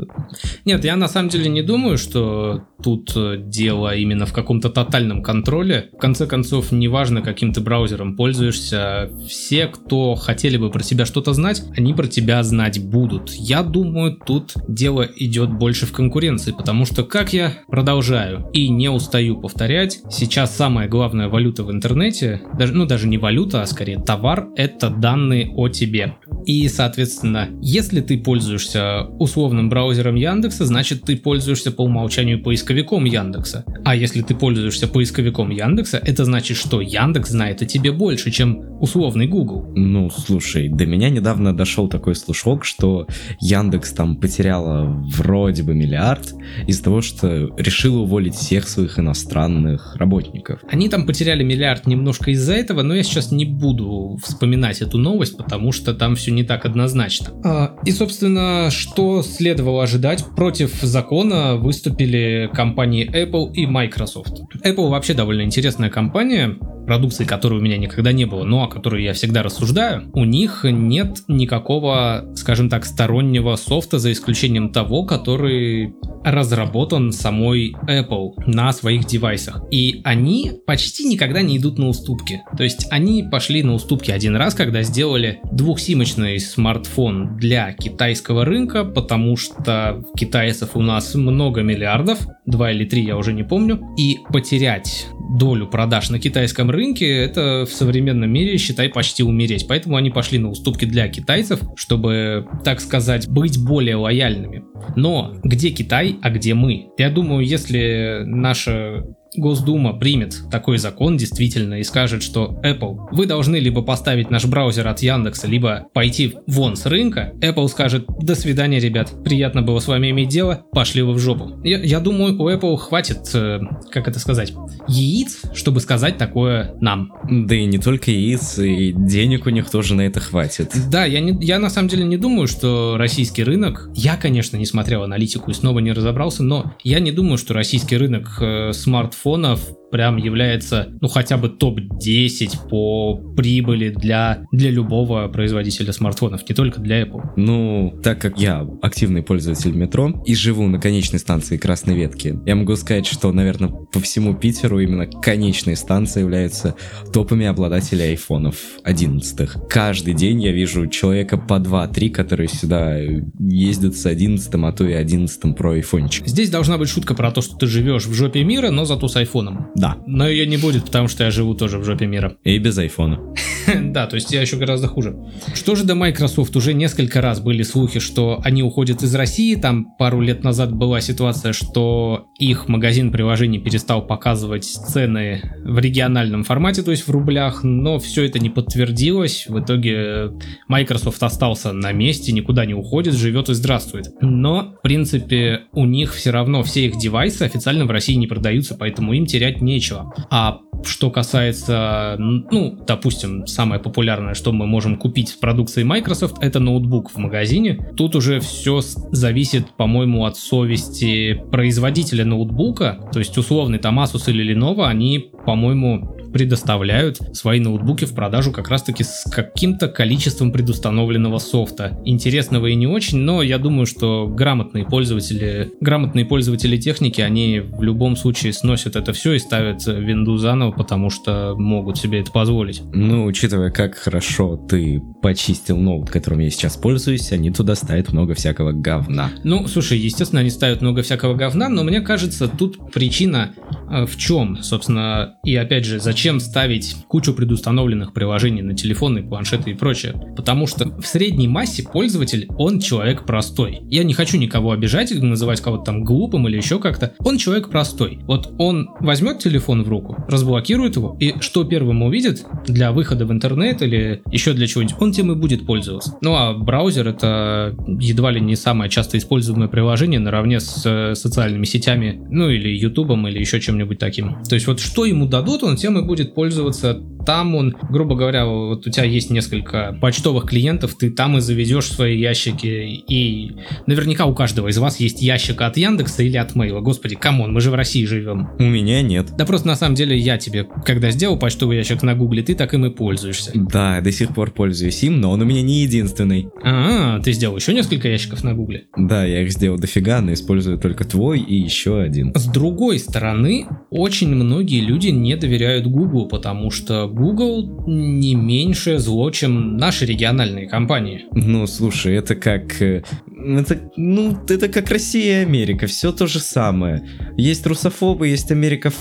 Нет, 0.65 0.85
я 0.85 0.97
на 0.97 1.09
самом 1.09 1.29
деле 1.29 1.49
не 1.49 1.63
думаю, 1.63 1.99
что 1.99 2.65
тут 2.83 3.13
э, 3.17 3.37
дело 3.39 3.95
именно 3.95 4.27
в 4.27 4.33
каком-то 4.33 4.69
тотальном 4.69 5.23
контроле. 5.23 5.91
В 5.93 5.99
конце 5.99 6.27
концов, 6.27 6.73
неважно, 6.73 7.23
каким 7.23 7.53
ты 7.53 7.61
браузером 7.61 8.17
пользуешься, 8.17 9.11
все, 9.29 9.67
кто 9.67 10.15
хотели 10.15 10.57
бы 10.57 10.71
про 10.71 10.83
тебя 10.83 11.07
что-то 11.07 11.33
знать, 11.33 11.63
они 11.77 11.95
про 11.95 12.07
тебя 12.07 12.43
знать 12.43 12.85
будут. 12.85 13.31
Я 13.33 13.63
думаю, 13.63 14.17
тут 14.17 14.55
дело 14.69 15.03
идет 15.17 15.53
больше 15.53 15.87
в 15.87 15.93
конкуренции, 15.93 16.53
потому 16.53 16.85
что, 16.85 17.05
как 17.05 17.33
я 17.33 17.55
продолжаю 17.69 18.49
и 18.53 18.69
не 18.69 18.89
устаю 18.89 19.41
повторять, 19.41 20.01
сейчас 20.11 20.55
самая 20.57 20.89
главная 20.89 21.29
валюта 21.29 21.65
в 21.65 21.73
интернете, 21.73 22.43
даже, 22.59 22.75
ну 22.75 22.87
даже 22.87 23.06
не 23.07 23.19
валюта, 23.19 23.63
а 23.63 23.67
скорее 23.67 23.99
товар, 23.99 24.49
это 24.57 24.91
данные 24.91 25.51
о 25.55 25.69
тебе. 25.69 26.15
И, 26.45 26.69
соответственно, 26.69 27.49
если 27.61 28.01
ты 28.01 28.19
пользуешься 28.19 29.07
условным 29.19 29.69
браузером 29.69 30.15
Яндекса, 30.15 30.65
значит 30.65 31.03
ты 31.03 31.17
пользуешься 31.17 31.73
по 31.73 31.83
умолчанию 31.83 32.43
поисковиком 32.43 33.05
Яндекса. 33.05 33.65
А 33.85 33.97
если 33.97 34.23
ты 34.23 34.35
пользуешься 34.35 34.87
поисковиком 34.89 35.51
Яндекса, 35.51 35.99
это 35.99 36.25
значит, 36.25 36.57
что 36.57 36.81
Яндекс 36.81 37.31
знает 37.31 37.63
о 37.63 37.67
тебе 37.67 37.93
больше, 37.93 38.31
чем 38.31 38.61
условный 38.81 39.27
Google. 39.27 39.73
Ну, 39.75 40.11
слушай, 40.11 40.69
до 40.69 40.87
меня 40.87 41.11
недавно 41.11 41.57
дошел 41.57 41.89
такой 41.89 42.15
слушок, 42.15 42.65
что 42.65 43.07
Яндекс 43.41 43.93
там 43.93 44.17
потеряла 44.17 44.85
вроде 45.15 45.63
бы 45.63 45.75
миллиард 45.75 46.35
из-за 46.67 46.85
того, 46.85 47.01
что 47.01 47.55
решил 47.57 48.03
уволить 48.03 48.35
всех 48.35 48.69
своих 48.69 48.99
иностранных 48.99 49.97
работников. 49.97 50.61
Они 50.69 50.89
там 50.89 51.07
потеряли 51.07 51.43
миллиард 51.43 51.87
немножко 51.87 52.31
из-за 52.31 52.55
этого, 52.55 52.83
но 52.83 52.95
я 52.97 53.03
сейчас 53.03 53.33
не 53.33 53.45
буду 53.45 54.19
вспоминать 54.23 54.81
эту 54.83 54.99
новость, 54.99 55.37
потому 55.37 55.73
что 55.73 55.95
там 55.95 56.17
все 56.17 56.33
не 56.33 56.45
так 56.45 56.65
однозначно. 56.65 57.29
А, 57.45 57.77
и, 57.85 57.91
собственно, 57.91 58.71
что 58.71 59.23
следовало 59.23 59.83
ожидать? 59.83 60.25
Против 60.37 60.81
закона 60.83 61.57
выступили 61.57 62.51
компании 62.53 63.09
Apple 63.09 63.53
и 63.53 63.67
Microsoft. 63.67 64.43
Apple 64.65 64.89
вообще 64.89 65.15
довольно 65.15 65.43
интересная 65.43 65.91
компания, 65.91 66.57
продукции, 66.87 67.25
которой 67.25 67.59
у 67.59 67.63
меня 67.63 67.77
никогда 67.77 68.13
не 68.13 68.25
было, 68.25 68.45
но 68.45 68.65
о 68.65 68.69
которой 68.69 69.03
я 69.05 69.13
всегда 69.13 69.43
рассуждаю, 69.43 70.11
у 70.15 70.25
них 70.25 70.65
нет 70.65 71.25
никакого, 71.29 72.25
скажем 72.37 72.69
так, 72.69 72.85
стороннего 72.85 73.57
софта, 73.57 73.99
за 73.99 74.13
исключением 74.13 74.71
того, 74.71 75.05
который 75.05 75.95
разработан 76.25 77.13
самой 77.13 77.77
Apple 77.87 78.33
на 78.47 78.73
своих 78.73 79.07
девайсах. 79.07 79.63
И 79.71 80.01
они 80.05 80.53
почти 80.67 81.05
никогда 81.05 81.43
не 81.43 81.59
идут 81.59 81.79
на 81.79 81.89
уступки. 81.89 82.43
То 82.57 82.65
есть 82.65 82.89
они 82.91 83.23
пошли 83.23 83.63
на 83.63 83.75
уступки 83.75 84.11
один 84.11 84.35
раз, 84.37 84.55
когда 84.55 84.83
сделали 84.83 85.41
двухсимочный 85.53 86.41
смартфон 86.41 87.37
для 87.37 87.73
китайского 87.73 88.45
рынка, 88.45 88.85
потому 88.85 89.37
что 89.37 90.03
китайцев 90.17 90.77
у 90.77 90.83
нас 90.83 91.15
много 91.15 91.63
миллиардов, 91.63 92.19
два 92.45 92.73
или 92.73 92.85
три 92.85 93.05
я 93.05 93.17
уже 93.17 93.33
не 93.33 93.45
помню, 93.45 93.81
и 93.97 94.19
потерять 94.33 95.07
долю 95.31 95.67
продаж 95.67 96.11
на 96.11 96.19
китайском 96.19 96.71
рынке, 96.71 97.07
это 97.07 97.65
в 97.67 97.73
современном 97.73 98.31
мире, 98.31 98.57
считай, 98.59 98.89
почти 98.89 99.23
умереть. 99.23 99.67
Поэтому 99.69 99.97
они 99.97 100.11
пошли 100.11 100.39
на 100.39 100.51
уступки 100.51 100.85
для 100.85 101.09
китайцев, 101.09 101.61
чтобы, 101.77 102.47
так 102.65 102.81
сказать, 102.81 103.29
быть 103.29 103.63
более 103.63 103.97
лояльными. 103.97 104.65
Но 104.97 105.35
где 105.43 105.71
Китай, 105.71 106.17
а 106.23 106.31
где 106.31 106.55
мы? 106.55 106.89
Я 106.99 107.11
думаю, 107.11 107.45
если 107.45 108.23
наша 108.25 109.05
Госдума 109.37 109.93
примет 109.93 110.51
такой 110.51 110.79
закон 110.79 111.17
действительно 111.17 111.75
и 111.75 111.83
скажет, 111.83 112.23
что 112.23 112.59
Apple, 112.65 113.09
вы 113.13 113.27
должны 113.27 113.57
либо 113.57 113.83
поставить 113.83 114.31
наш 114.31 114.47
браузер 114.47 114.87
от 114.89 115.01
Яндекса, 115.01 115.47
либо 115.47 115.87
пойти 115.93 116.35
вон 116.47 116.77
с 116.77 116.87
рынка, 116.87 117.33
Apple 117.41 117.69
скажет, 117.69 118.07
до 118.21 118.35
свидания, 118.35 118.81
ребят, 118.81 119.13
приятно 119.25 119.63
было 119.63 119.79
с 119.79 119.89
вами 119.89 120.11
иметь 120.11 120.29
дело, 120.29 120.65
пошли 120.73 121.03
вы 121.03 121.13
в 121.13 121.19
жопу. 121.19 121.61
Я, 121.65 121.79
я 121.79 122.01
думаю, 122.01 122.41
у 122.41 122.49
Apple 122.49 122.77
хватит, 122.77 123.31
э, 123.35 123.61
как 123.91 124.09
это 124.09 124.19
сказать, 124.19 124.53
яиц, 124.89 125.43
чтобы 125.55 125.81
сказать 125.81 126.19
такое 126.19 126.75
нам. 126.81 127.13
Да 127.31 127.55
и 127.55 127.67
не 127.67 127.79
только 127.79 128.11
яиц, 128.11 128.59
и 128.59 128.93
денег 128.93 129.47
у 129.47 129.51
них 129.51 129.71
тоже 129.71 129.95
на 129.95 130.03
это 130.03 130.21
хватит. 130.21 130.73
Да, 130.91 131.05
я, 131.05 131.21
не, 131.21 131.37
я 131.45 131.59
на 131.59 131.71
самом 131.71 131.89
деле 131.89 132.05
не 132.05 132.17
думаю, 132.17 132.49
что 132.49 132.97
российский 132.99 133.45
рынок, 133.45 133.91
я, 133.95 134.17
конечно, 134.17 134.57
не 134.57 134.67
смотрел 134.67 135.03
аналитику 135.03 135.51
и 135.51 135.55
снова 135.55 135.79
не 135.79 135.93
разобрался, 135.93 136.43
но 136.43 136.75
я 136.83 137.01
не 137.01 137.13
думаю, 137.13 137.39
что 137.39 137.55
российский 137.55 137.97
рынок 137.97 138.39
э, 138.41 138.73
смартфонов 138.73 139.17
смартфонов 139.17 139.61
прям 139.91 140.17
является, 140.17 140.89
ну, 141.01 141.09
хотя 141.09 141.37
бы 141.37 141.49
топ-10 141.49 142.69
по 142.69 143.17
прибыли 143.37 143.91
для, 143.91 144.45
для 144.53 144.71
любого 144.71 145.29
производителя 145.29 145.93
смартфонов, 145.93 146.49
не 146.49 146.55
только 146.55 146.81
для 146.81 147.03
Apple. 147.03 147.23
Ну, 147.37 147.99
так 148.03 148.21
как 148.21 148.39
я 148.39 148.67
активный 148.83 149.23
пользователь 149.23 149.73
метро 149.73 150.23
и 150.27 150.35
живу 150.35 150.67
на 150.67 150.81
конечной 150.81 151.19
станции 151.19 151.57
Красной 151.57 151.97
Ветки, 151.97 152.39
я 152.47 152.55
могу 152.55 152.77
сказать, 152.77 153.07
что, 153.07 153.33
наверное, 153.33 153.69
по 153.69 154.01
всему 154.01 154.35
Питеру 154.35 154.81
именно 154.81 155.07
конечные 155.07 155.77
станции 155.77 156.21
являются 156.21 156.75
топами 157.13 157.47
обладателей 157.47 158.11
айфонов 158.11 158.57
11. 158.85 159.69
Каждый 159.69 160.15
день 160.15 160.43
я 160.43 160.53
вижу 160.53 160.87
человека 160.89 161.37
по 161.37 161.55
2-3, 161.55 162.11
которые 162.11 162.49
сюда 162.49 162.99
ездят 163.39 163.97
с 163.97 164.07
11, 164.07 164.55
а 164.55 164.73
то 164.73 164.87
и 164.87 164.93
11 164.93 165.45
Pro 165.57 165.75
айфончик. 165.75 166.27
Здесь 166.27 166.51
должна 166.51 166.79
быть 166.79 166.89
шутка 166.89 167.15
про 167.15 167.31
то, 167.31 167.41
что 167.41 167.57
ты 167.57 167.67
живешь 167.67 168.07
в 168.07 168.15
жопе 168.15 168.45
мира, 168.45 168.71
но 168.71 168.85
зато 168.85 169.09
с 169.09 169.17
айфоном. 169.17 169.69
Да. 169.77 169.99
Но 170.07 170.29
ее 170.29 170.47
не 170.47 170.57
будет, 170.57 170.85
потому 170.85 171.09
что 171.09 171.25
я 171.25 171.31
живу 171.31 171.55
тоже 171.55 171.79
в 171.79 171.85
жопе 171.85 172.07
мира. 172.07 172.37
И 172.45 172.59
без 172.59 172.79
айфона. 172.79 173.21
да, 173.93 174.07
то 174.07 174.17
есть 174.17 174.33
я 174.33 174.41
еще 174.41 174.57
гораздо 174.57 174.89
хуже. 174.89 175.17
Что 175.55 175.75
же 175.75 175.85
до 175.85 175.95
Microsoft? 175.95 176.57
Уже 176.57 176.75
несколько 176.75 177.21
раз 177.21 177.41
были 177.41 177.63
слухи, 177.63 178.01
что 178.01 178.41
они 178.45 178.63
уходят 178.63 179.03
из 179.03 179.15
России. 179.15 179.55
Там 179.55 179.87
пару 179.99 180.21
лет 180.21 180.45
назад 180.45 180.73
была 180.73 181.01
ситуация, 181.01 181.53
что 181.53 182.27
их 182.39 182.69
магазин 182.69 183.11
приложений 183.11 183.61
перестал 183.61 184.07
показывать 184.07 184.65
цены 184.65 185.41
в 185.65 185.79
региональном 185.79 186.45
формате, 186.45 186.83
то 186.83 186.91
есть 186.91 187.07
в 187.07 187.11
рублях, 187.11 187.65
но 187.65 187.99
все 187.99 188.25
это 188.25 188.39
не 188.39 188.51
подтвердилось. 188.51 189.47
В 189.49 189.61
итоге 189.61 190.33
Microsoft 190.69 191.23
остался 191.23 191.73
на 191.73 191.93
месте, 191.93 192.33
никуда 192.33 192.67
не 192.67 192.75
уходит, 192.75 193.15
живет 193.15 193.49
и 193.49 193.55
здравствует. 193.55 194.07
Но, 194.21 194.75
в 194.79 194.83
принципе, 194.83 195.63
у 195.73 195.85
них 195.85 196.15
все 196.15 196.31
равно 196.31 196.63
все 196.63 196.87
их 196.87 196.99
девайсы 196.99 197.43
официально 197.43 197.87
в 197.87 197.91
России 197.91 198.15
не 198.15 198.27
продаются, 198.27 198.75
поэтому 198.75 199.13
им 199.13 199.27
терять 199.27 199.61
нечего. 199.61 200.15
А 200.31 200.59
что 200.85 201.11
касается, 201.11 202.17
ну, 202.19 202.79
допустим, 202.87 203.47
самое 203.47 203.81
популярное, 203.81 204.35
что 204.35 204.53
мы 204.53 204.67
можем 204.67 204.97
купить 204.97 205.31
в 205.31 205.41
продукции 205.41 205.83
Microsoft, 205.83 206.37
это 206.41 206.61
ноутбук 206.61 207.11
в 207.11 207.17
магазине. 207.19 207.93
Тут 207.97 208.17
уже 208.17 208.41
все 208.41 208.81
зависит, 208.81 209.71
по-моему, 209.77 210.25
от 210.25 210.37
совести 210.37 211.43
производителя 211.51 212.25
ноутбука. 212.25 213.09
То 213.13 213.19
есть 213.19 213.37
условный 213.39 213.79
там 213.79 213.99
Asus 214.01 214.31
или 214.31 214.55
Lenovo, 214.55 214.85
они, 214.87 215.31
по-моему, 215.45 216.17
предоставляют 216.37 217.19
свои 217.33 217.61
ноутбуки 217.61 218.05
в 218.05 218.15
продажу 218.15 218.53
как 218.53 218.69
раз-таки 218.69 219.05
с 219.05 219.25
каким-то 219.33 219.89
количеством 219.89 220.53
предустановленного 220.53 221.39
софта. 221.39 221.99
Интересного 222.05 222.67
и 222.67 222.75
не 222.75 222.87
очень, 222.87 223.21
но 223.21 223.41
я 223.41 223.57
думаю, 223.57 223.87
что 223.87 224.29
грамотные 224.29 224.85
пользователи, 224.85 225.71
грамотные 225.81 226.27
пользователи 226.27 226.77
техники, 226.77 227.23
они 227.23 227.61
в 227.61 227.83
любом 227.83 228.17
случае 228.17 228.53
сносят 228.53 228.97
это 228.97 229.15
все 229.15 229.33
и 229.33 229.39
ставят 229.39 229.87
Windows 229.89 230.37
заново, 230.37 230.73
потому 230.73 231.09
что 231.09 231.55
могут 231.57 231.97
себе 231.97 232.21
это 232.21 232.31
позволить. 232.31 232.83
Ну, 232.93 233.25
учитывая, 233.25 233.71
как 233.71 233.95
хорошо 233.95 234.59
ты 234.59 235.01
почистил 235.23 235.79
ноут, 235.79 236.11
которым 236.11 236.41
я 236.41 236.51
сейчас 236.51 236.77
пользуюсь, 236.77 237.33
они 237.33 237.51
туда 237.51 237.75
ставят 237.77 238.13
много 238.13 238.35
всякого 238.35 238.73
говна. 238.73 239.31
Ну, 239.43 239.67
слушай, 239.69 239.97
естественно, 239.97 240.43
они 240.43 240.51
ставят 240.51 240.83
много 240.83 241.01
всякого 241.01 241.33
говна, 241.33 241.71
но 241.71 241.83
мне 241.83 242.03
кажется, 242.03 242.47
тут 242.47 242.93
причина 242.93 243.55
э, 243.91 244.05
в 244.05 244.19
чем, 244.19 244.63
собственно, 244.63 245.37
и 245.43 245.57
опять 245.57 245.87
же, 245.87 245.99
зачем 246.27 246.41
ставить 246.41 246.97
кучу 247.07 247.33
предустановленных 247.33 248.13
приложений 248.13 248.63
на 248.63 248.75
телефоны, 248.75 249.23
планшеты 249.23 249.71
и 249.71 249.75
прочее? 249.75 250.35
Потому 250.37 250.67
что 250.67 250.89
в 251.01 251.07
средней 251.07 251.47
массе 251.47 251.85
пользователь, 251.85 252.49
он 252.59 252.81
человек 252.81 253.25
простой. 253.25 253.79
Я 253.89 254.03
не 254.03 254.13
хочу 254.13 254.37
никого 254.37 254.73
обижать, 254.73 255.13
называть 255.15 255.61
кого-то 255.61 255.85
там 255.85 256.03
глупым 256.03 256.49
или 256.49 256.57
еще 256.57 256.81
как-то. 256.81 257.15
Он 257.21 257.39
человек 257.39 257.71
простой. 257.71 258.19
Вот 258.23 258.53
он 258.59 258.91
возьмет 258.99 259.39
телефон 259.39 259.85
в 259.85 259.89
руку, 259.89 260.17
разблокирует 260.29 260.97
его, 260.97 261.17
и 261.21 261.35
что 261.39 261.63
первым 261.63 262.03
увидит 262.03 262.45
для 262.67 262.91
выхода 262.91 263.25
в 263.25 263.31
интернет 263.31 263.81
или 263.83 264.21
еще 264.33 264.53
для 264.53 264.67
чего-нибудь, 264.67 264.97
он 264.99 265.13
тем 265.13 265.31
и 265.31 265.37
будет 265.37 265.65
пользоваться. 265.65 266.19
Ну 266.23 266.35
а 266.35 266.55
браузер 266.55 267.07
это 267.07 267.73
едва 268.01 268.33
ли 268.33 268.41
не 268.41 268.57
самое 268.57 268.91
часто 268.91 269.17
используемое 269.17 269.69
приложение 269.69 270.19
наравне 270.19 270.59
с 270.59 270.83
э, 270.85 271.15
социальными 271.15 271.67
сетями, 271.67 272.21
ну 272.31 272.51
или 272.51 272.69
ютубом 272.69 273.29
или 273.29 273.39
еще 273.39 273.61
чем-нибудь 273.61 273.99
таким. 274.01 274.43
То 274.43 274.57
есть 274.57 274.67
вот 274.67 274.81
что 274.81 275.05
ему 275.05 275.27
дадут, 275.27 275.63
он 275.63 275.77
тем 275.77 275.97
и 276.01 276.03
будет 276.07 276.35
пользоваться 276.35 277.01
там 277.27 277.57
он, 277.57 277.77
грубо 277.91 278.15
говоря, 278.15 278.47
вот 278.47 278.87
у 278.87 278.91
тебя 278.91 279.05
есть 279.05 279.31
несколько 279.31 279.99
почтовых 280.01 280.47
клиентов, 280.47 280.95
ты 280.95 281.11
там 281.11 281.37
и 281.37 281.41
заведешь 281.41 281.87
свои 281.87 282.19
ящики, 282.19 282.67
и 282.67 283.57
наверняка 283.87 284.27
у 284.27 284.35
каждого 284.35 284.69
из 284.69 284.79
вас 284.79 285.01
есть 285.01 285.21
ящик 285.21 285.61
от 285.61 285.77
Яндекса 285.77 286.23
или 286.23 286.37
от 286.37 286.55
Мейла. 286.55 286.81
Господи, 286.81 287.17
come 287.17 287.37
on, 287.37 287.53
мы 287.53 287.61
же 287.61 287.73
в 287.73 287.75
России 287.75 288.05
живем. 288.05 288.49
У 288.59 288.63
меня 288.63 289.03
нет. 289.03 289.33
Да 289.37 289.45
просто 289.45 289.67
на 289.67 289.75
самом 289.75 289.97
деле 289.97 290.17
я 290.17 290.39
тебе, 290.39 290.67
когда 290.85 291.11
сделал 291.11 291.37
почтовый 291.37 291.77
ящик 291.77 292.03
на 292.05 292.15
Гугле, 292.15 292.45
ты 292.45 292.55
так 292.55 292.73
им 292.75 292.87
и 292.87 292.91
пользуешься. 292.91 293.51
Да, 293.55 294.01
до 294.01 294.13
сих 294.13 294.33
пор 294.33 294.53
пользуюсь 294.53 295.03
им, 295.03 295.21
но 295.21 295.33
он 295.33 295.43
у 295.43 295.45
меня 295.45 295.63
не 295.63 295.83
единственный. 295.83 296.49
А, 296.63 297.19
ты 297.21 297.33
сделал 297.33 297.57
еще 297.57 297.75
несколько 297.75 298.09
ящиков 298.09 298.45
на 298.45 298.55
Гугле? 298.55 298.85
Да, 298.97 299.25
я 299.25 299.43
их 299.43 299.51
сделал 299.51 299.79
дофига, 299.79 300.21
но 300.21 300.33
использую 300.33 300.79
только 300.79 301.05
твой 301.05 301.41
и 301.41 301.57
еще 301.57 302.01
один. 302.01 302.33
С 302.37 302.47
другой 302.47 303.01
стороны, 303.01 303.67
очень 303.91 304.33
многие 304.33 304.81
люди 304.81 305.09
не 305.09 305.35
доверяют 305.37 305.89
Гуглу, 305.89 305.96
потому 306.29 306.71
что 306.71 307.09
Google 307.09 307.85
не 307.87 308.35
меньше 308.35 308.99
зло, 308.99 309.31
чем 309.31 309.77
наши 309.77 310.05
региональные 310.07 310.69
компании. 310.69 311.27
Ну, 311.33 311.67
слушай, 311.67 312.15
это 312.15 312.35
как... 312.35 312.83
э, 312.83 313.03
Это, 313.27 313.91
ну, 313.97 314.37
это 314.49 314.69
как 314.69 314.91
Россия 314.91 315.41
и 315.41 315.45
Америка, 315.45 315.87
все 315.87 316.13
то 316.13 316.27
же 316.27 316.41
самое. 316.41 317.07
Есть 317.37 317.67
русофобы, 317.67 318.29
есть 318.29 318.51
америкоф... 318.51 318.95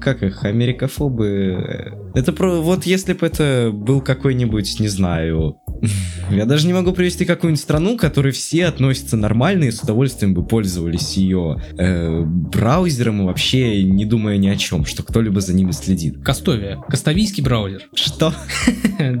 Как 0.00 0.22
их? 0.22 0.44
Америкофобы... 0.44 1.94
Это 2.14 2.32
про... 2.32 2.60
Вот 2.60 2.86
если 2.86 3.12
бы 3.12 3.26
это 3.26 3.70
был 3.72 4.00
какой-нибудь, 4.00 4.80
не 4.80 4.88
знаю... 4.88 5.59
Я 6.30 6.44
даже 6.46 6.66
не 6.66 6.72
могу 6.72 6.92
привести 6.92 7.24
какую-нибудь 7.24 7.62
страну, 7.62 7.96
к 7.96 8.00
которой 8.00 8.32
все 8.32 8.66
относятся 8.66 9.16
нормально 9.16 9.64
и 9.64 9.70
с 9.70 9.80
удовольствием 9.82 10.34
бы 10.34 10.44
пользовались 10.44 11.16
ее 11.16 11.60
э, 11.76 12.22
браузером 12.24 13.22
и 13.22 13.24
вообще 13.24 13.82
не 13.82 14.04
думая 14.04 14.36
ни 14.36 14.48
о 14.48 14.56
чем, 14.56 14.84
что 14.84 15.02
кто-либо 15.02 15.40
за 15.40 15.54
ними 15.54 15.72
следит. 15.72 16.22
Кастовия. 16.22 16.78
Кастовийский 16.88 17.42
браузер. 17.42 17.82
Что? 17.94 18.32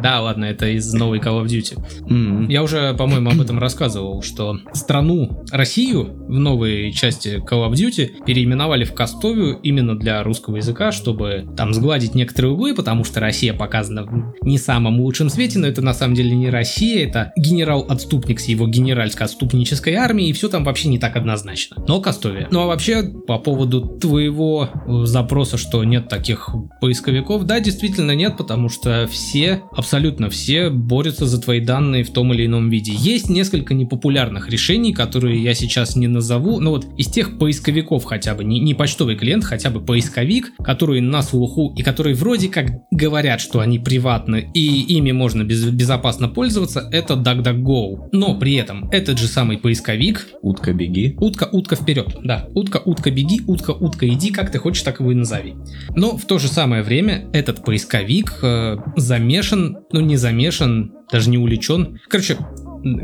Да, 0.00 0.20
ладно, 0.20 0.44
это 0.44 0.68
из 0.68 0.92
новой 0.92 1.18
Call 1.18 1.42
of 1.42 1.46
Duty. 1.46 2.50
Я 2.50 2.62
уже, 2.62 2.94
по-моему, 2.94 3.30
об 3.30 3.40
этом 3.40 3.58
рассказывал, 3.58 4.22
что 4.22 4.58
страну 4.72 5.44
Россию 5.50 6.14
в 6.28 6.38
новой 6.38 6.92
части 6.92 7.38
Call 7.38 7.68
of 7.68 7.72
Duty 7.72 8.24
переименовали 8.24 8.84
в 8.84 8.94
Кастовию 8.94 9.58
именно 9.62 9.98
для 9.98 10.22
русского 10.22 10.56
языка, 10.56 10.92
чтобы 10.92 11.46
там 11.56 11.72
сгладить 11.72 12.14
некоторые 12.14 12.52
углы, 12.52 12.74
потому 12.74 13.04
что 13.04 13.20
Россия 13.20 13.54
показана 13.54 14.04
в 14.04 14.34
не 14.42 14.58
самом 14.58 15.00
лучшем 15.00 15.30
свете, 15.30 15.58
но 15.58 15.66
это 15.66 15.82
на 15.82 15.94
самом 15.94 16.14
деле 16.14 16.36
не 16.36 16.49
Россия, 16.50 17.06
это 17.06 17.32
генерал-отступник 17.36 18.40
с 18.40 18.46
его 18.46 18.68
генеральско-отступнической 18.68 19.94
армией, 19.94 20.30
и 20.30 20.32
все 20.32 20.48
там 20.48 20.64
вообще 20.64 20.88
не 20.88 20.98
так 20.98 21.16
однозначно. 21.16 21.82
Но 21.86 22.00
Кастовия. 22.00 22.48
Ну 22.50 22.60
а 22.60 22.66
вообще, 22.66 23.02
по 23.02 23.38
поводу 23.38 23.82
твоего 23.82 24.68
э, 24.72 25.04
запроса, 25.04 25.56
что 25.56 25.84
нет 25.84 26.08
таких 26.08 26.50
поисковиков, 26.80 27.44
да, 27.44 27.60
действительно 27.60 28.14
нет, 28.14 28.36
потому 28.36 28.68
что 28.68 29.08
все, 29.10 29.62
абсолютно 29.72 30.30
все 30.30 30.70
борются 30.70 31.26
за 31.26 31.40
твои 31.40 31.60
данные 31.60 32.04
в 32.04 32.12
том 32.12 32.32
или 32.32 32.46
ином 32.46 32.70
виде. 32.70 32.92
Есть 32.94 33.28
несколько 33.30 33.74
непопулярных 33.74 34.48
решений, 34.50 34.92
которые 34.92 35.42
я 35.42 35.54
сейчас 35.54 35.96
не 35.96 36.08
назову, 36.08 36.60
но 36.60 36.70
вот 36.70 36.86
из 36.96 37.06
тех 37.06 37.38
поисковиков 37.38 38.04
хотя 38.04 38.34
бы, 38.34 38.44
не, 38.44 38.60
не 38.60 38.74
почтовый 38.74 39.16
клиент, 39.16 39.44
хотя 39.44 39.70
бы 39.70 39.80
поисковик, 39.80 40.52
который 40.62 41.00
на 41.00 41.22
слуху 41.22 41.72
и 41.76 41.82
которые 41.82 42.14
вроде 42.14 42.48
как 42.48 42.70
говорят, 42.90 43.40
что 43.40 43.60
они 43.60 43.78
приватны 43.78 44.50
и 44.54 44.82
ими 44.96 45.12
можно 45.12 45.44
без- 45.44 45.64
безопасно 45.64 46.28
пользоваться, 46.28 46.39
это 46.44 47.14
DuckDuckGo. 47.14 48.08
Но 48.12 48.38
при 48.38 48.54
этом 48.54 48.88
этот 48.90 49.18
же 49.18 49.26
самый 49.26 49.58
поисковик 49.58 50.26
Утка, 50.42 50.72
беги. 50.72 51.16
Утка, 51.20 51.48
утка 51.50 51.76
вперед, 51.76 52.16
да. 52.22 52.48
Утка, 52.54 52.78
утка 52.84 53.10
беги, 53.10 53.42
утка, 53.46 53.72
утка 53.72 54.08
иди, 54.08 54.30
как 54.30 54.50
ты 54.50 54.58
хочешь, 54.58 54.82
так 54.82 55.00
его 55.00 55.12
и 55.12 55.14
назови. 55.14 55.54
Но 55.94 56.16
в 56.16 56.24
то 56.24 56.38
же 56.38 56.48
самое 56.48 56.82
время 56.82 57.28
этот 57.32 57.64
поисковик 57.64 58.38
э, 58.42 58.76
замешан, 58.96 59.78
ну 59.92 60.00
не 60.00 60.16
замешан, 60.16 60.92
даже 61.12 61.28
не 61.30 61.38
увлечен. 61.38 62.00
Короче, 62.08 62.38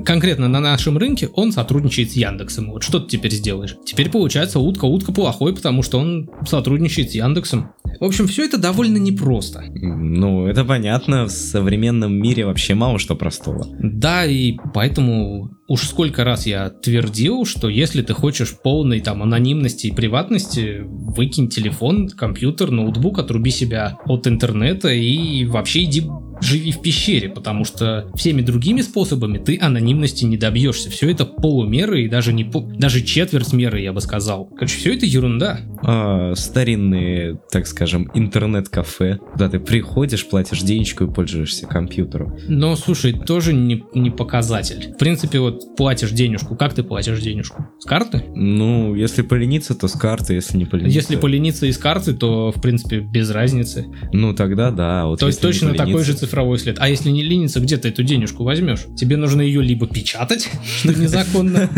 конкретно 0.05 0.49
на 0.49 0.61
нашем 0.61 0.96
рынке 0.96 1.29
он 1.29 1.53
сотрудничает 1.53 2.12
с 2.12 2.14
Яндексом. 2.14 2.70
Вот 2.70 2.83
что 2.83 3.01
ты 3.01 3.16
теперь 3.16 3.33
сделаешь? 3.33 3.77
Теперь 3.85 4.11
получается 4.11 4.59
утка, 4.61 4.87
утка 4.87 5.12
плохой, 5.12 5.55
потому 5.55 5.83
что 5.83 5.99
он 5.99 6.31
сотрудничает 6.46 7.11
с 7.11 7.14
Яндексом. 7.14 7.72
В 8.00 8.04
общем, 8.04 8.26
все 8.26 8.44
это 8.44 8.59
довольно 8.59 8.98
непросто. 8.98 9.64
Ну, 9.74 10.46
это 10.46 10.64
понятно, 10.64 11.24
в 11.24 11.30
современном 11.30 12.14
мире 12.14 12.46
вообще 12.46 12.74
мало 12.74 12.98
что 12.98 13.14
простого. 13.14 13.66
Да, 13.80 14.24
и 14.24 14.56
поэтому 14.74 15.50
уж 15.68 15.82
сколько 15.82 16.24
раз 16.24 16.46
я 16.46 16.70
твердил, 16.70 17.44
что 17.44 17.68
если 17.68 18.02
ты 18.02 18.12
хочешь 18.12 18.56
полной 18.56 19.00
там 19.00 19.22
анонимности 19.22 19.88
и 19.88 19.94
приватности, 19.94 20.82
выкинь 20.85 21.48
телефон, 21.48 22.09
компьютер, 22.09 22.70
ноутбук, 22.70 23.18
отруби 23.18 23.50
себя 23.50 23.98
от 24.04 24.26
интернета 24.26 24.88
и 24.88 25.44
вообще 25.44 25.85
иди 25.85 26.09
живи 26.40 26.72
в 26.72 26.81
пещере, 26.81 27.29
потому 27.29 27.64
что 27.64 28.11
всеми 28.14 28.42
другими 28.42 28.81
способами 28.81 29.38
ты 29.38 29.59
анонимности 29.61 30.25
не 30.25 30.37
добьешься. 30.37 30.90
Все 30.90 31.11
это 31.11 31.25
полумеры 31.25 32.03
и 32.05 32.09
даже 32.09 32.33
не 32.33 32.44
по- 32.44 32.61
даже 32.61 33.03
четверть 33.03 33.53
меры, 33.53 33.81
я 33.81 33.92
бы 33.92 34.01
сказал. 34.01 34.46
Короче, 34.46 34.79
все 34.79 34.94
это 34.94 35.07
ерунда. 35.07 35.61
А, 35.83 36.35
старинные, 36.35 37.38
так 37.51 37.66
скажем, 37.66 38.11
интернет-кафе, 38.14 39.18
куда 39.33 39.49
ты 39.49 39.59
приходишь, 39.59 40.27
платишь 40.27 40.62
денежку 40.62 41.05
и 41.05 41.12
пользуешься 41.12 41.66
компьютером. 41.66 42.37
Но, 42.49 42.77
слушай, 42.77 43.12
тоже 43.12 43.53
не, 43.53 43.85
не 43.94 44.11
показатель. 44.11 44.92
В 44.94 44.99
принципе, 44.99 45.38
вот 45.38 45.77
платишь 45.77 46.11
денежку. 46.11 46.57
Как 46.57 46.75
ты 46.75 46.83
платишь 46.83 47.20
денежку? 47.20 47.66
С 47.79 47.85
карты? 47.85 48.25
Ну, 48.35 48.94
если 48.94 49.22
полениться, 49.22 49.75
то 49.75 49.88
с 49.88 49.92
карты, 49.92 50.35
если 50.35 50.57
не 50.57 50.64
полениться... 50.64 50.99
Если 50.99 51.16
полениться 51.16 51.66
из 51.66 51.79
карты, 51.79 52.14
то, 52.14 52.53
в 52.53 52.61
принципе, 52.61 53.01
без 53.01 53.31
разницы. 53.31 53.87
Ну, 54.12 54.35
тогда 54.35 54.70
да. 54.70 55.07
Вот 55.07 55.20
То 55.20 55.27
есть 55.27 55.40
точно 55.40 55.75
такой 55.75 56.05
же 56.05 56.14
цифровой 56.26 56.58
след. 56.58 56.76
А 56.80 56.88
если 56.88 57.10
не 57.10 57.22
лениться, 57.22 57.60
где 57.60 57.76
ты 57.76 57.88
эту 57.88 58.02
денежку 58.02 58.42
возьмешь? 58.42 58.86
Тебе 58.96 59.16
нужно 59.16 59.40
ее 59.42 59.62
либо 59.62 59.86
печатать, 59.86 60.50
что 60.78 60.92
незаконно, 60.92 61.70